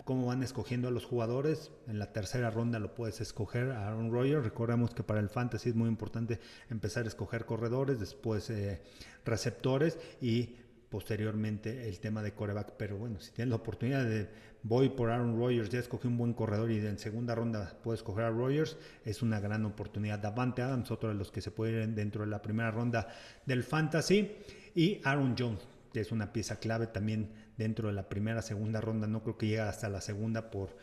cómo 0.04 0.26
van 0.26 0.42
escogiendo 0.42 0.88
a 0.88 0.90
los 0.90 1.04
jugadores. 1.04 1.70
En 1.86 1.98
la 1.98 2.12
tercera 2.12 2.50
ronda 2.50 2.78
lo 2.78 2.94
puedes 2.94 3.20
escoger 3.20 3.70
a 3.70 3.86
Aaron 3.86 4.10
Rodgers. 4.10 4.44
Recordemos 4.44 4.94
que 4.94 5.02
para 5.02 5.20
el 5.20 5.28
fantasy 5.28 5.70
es 5.70 5.74
muy 5.74 5.88
importante 5.88 6.40
empezar 6.70 7.04
a 7.04 7.08
escoger 7.08 7.46
corredores, 7.46 7.98
después 7.98 8.50
eh, 8.50 8.82
receptores 9.24 9.98
y 10.20 10.56
posteriormente 10.88 11.88
el 11.88 11.98
tema 12.00 12.22
de 12.22 12.32
coreback. 12.32 12.72
Pero 12.76 12.96
bueno, 12.96 13.20
si 13.20 13.32
tienes 13.32 13.50
la 13.50 13.56
oportunidad 13.56 14.04
de 14.04 14.28
voy 14.62 14.88
por 14.88 15.10
Aaron 15.10 15.38
Rodgers, 15.38 15.70
ya 15.70 15.78
escogí 15.78 16.08
un 16.08 16.18
buen 16.18 16.32
corredor 16.32 16.70
y 16.70 16.78
en 16.78 16.98
segunda 16.98 17.34
ronda 17.34 17.78
puedes 17.82 18.00
escoger 18.00 18.24
a 18.24 18.30
Rodgers, 18.30 18.76
es 19.04 19.22
una 19.22 19.40
gran 19.40 19.64
oportunidad. 19.64 20.18
Davante 20.18 20.62
Adams, 20.62 20.90
otro 20.90 21.08
de 21.08 21.14
los 21.14 21.30
que 21.30 21.40
se 21.40 21.50
puede 21.50 21.84
ir 21.84 21.88
dentro 21.90 22.24
de 22.24 22.30
la 22.30 22.42
primera 22.42 22.70
ronda 22.70 23.08
del 23.44 23.62
fantasy. 23.62 24.36
Y 24.74 25.00
Aaron 25.04 25.34
Jones, 25.38 25.66
que 25.96 26.02
es 26.02 26.12
una 26.12 26.30
pieza 26.30 26.60
clave 26.60 26.88
también 26.88 27.30
dentro 27.56 27.88
de 27.88 27.94
la 27.94 28.10
primera, 28.10 28.42
segunda 28.42 28.82
ronda. 28.82 29.06
No 29.06 29.22
creo 29.22 29.38
que 29.38 29.46
llegue 29.46 29.62
hasta 29.62 29.88
la 29.88 30.02
segunda 30.02 30.50
por, 30.50 30.76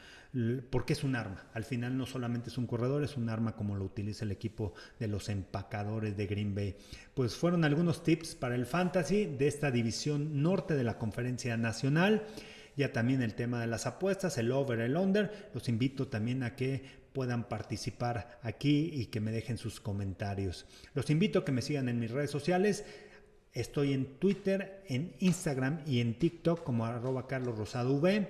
porque 0.72 0.94
es 0.94 1.04
un 1.04 1.16
arma. 1.16 1.46
Al 1.54 1.66
final 1.66 1.96
no 1.96 2.08
solamente 2.08 2.50
es 2.50 2.58
un 2.58 2.66
corredor, 2.66 3.04
es 3.04 3.16
un 3.16 3.30
arma 3.30 3.56
como 3.56 3.76
lo 3.76 3.86
utiliza 3.86 4.26
el 4.26 4.32
equipo 4.32 4.74
de 5.00 5.08
los 5.08 5.30
empacadores 5.30 6.18
de 6.18 6.26
Green 6.26 6.56
Bay. 6.56 6.76
Pues 7.14 7.36
fueron 7.36 7.64
algunos 7.64 8.04
tips 8.04 8.34
para 8.34 8.56
el 8.56 8.66
fantasy 8.66 9.28
de 9.28 9.48
esta 9.48 9.70
división 9.70 10.42
norte 10.42 10.74
de 10.74 10.84
la 10.84 10.98
conferencia 10.98 11.58
nacional. 11.58 12.24
Ya 12.76 12.92
también 12.92 13.22
el 13.22 13.36
tema 13.36 13.62
de 13.62 13.68
las 13.68 13.86
apuestas, 13.86 14.40
el 14.40 14.52
over, 14.52 14.80
el 14.80 14.98
under. 14.98 15.52
Los 15.54 15.70
invito 15.70 16.08
también 16.08 16.42
a 16.42 16.56
que 16.56 17.04
puedan 17.14 17.48
participar 17.48 18.40
aquí 18.42 18.90
y 18.92 19.06
que 19.06 19.20
me 19.20 19.32
dejen 19.32 19.60
sus 19.60 19.80
comentarios. 19.80 20.66
Los 20.96 21.12
invito 21.12 21.38
a 21.38 21.46
que 21.46 21.52
me 21.52 21.62
sigan 21.62 21.88
en 21.88 22.00
mis 22.00 22.10
redes 22.10 22.32
sociales. 22.32 22.84
Estoy 23.54 23.94
en 23.94 24.18
Twitter, 24.18 24.84
en 24.88 25.16
Instagram 25.20 25.82
y 25.86 26.02
en 26.02 26.18
TikTok 26.18 26.64
como 26.64 26.86
arroba 26.86 27.28
Carlos 27.28 27.58
Rosado 27.58 27.96
v, 28.00 28.28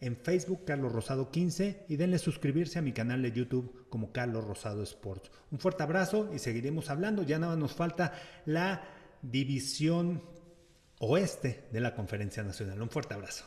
en 0.00 0.16
Facebook 0.16 0.64
Carlos 0.66 0.92
Rosado 0.92 1.30
15 1.30 1.86
y 1.88 1.96
denle 1.96 2.18
suscribirse 2.18 2.78
a 2.78 2.82
mi 2.82 2.92
canal 2.92 3.22
de 3.22 3.32
YouTube 3.32 3.86
como 3.88 4.12
Carlos 4.12 4.44
Rosado 4.44 4.82
Sports. 4.82 5.30
Un 5.50 5.58
fuerte 5.58 5.82
abrazo 5.82 6.30
y 6.34 6.38
seguiremos 6.38 6.90
hablando. 6.90 7.22
Ya 7.22 7.38
nada 7.38 7.56
nos 7.56 7.72
falta 7.72 8.12
la 8.44 8.82
división 9.22 10.22
oeste 10.98 11.64
de 11.72 11.80
la 11.80 11.94
Conferencia 11.94 12.42
Nacional. 12.42 12.80
Un 12.80 12.90
fuerte 12.90 13.14
abrazo. 13.14 13.44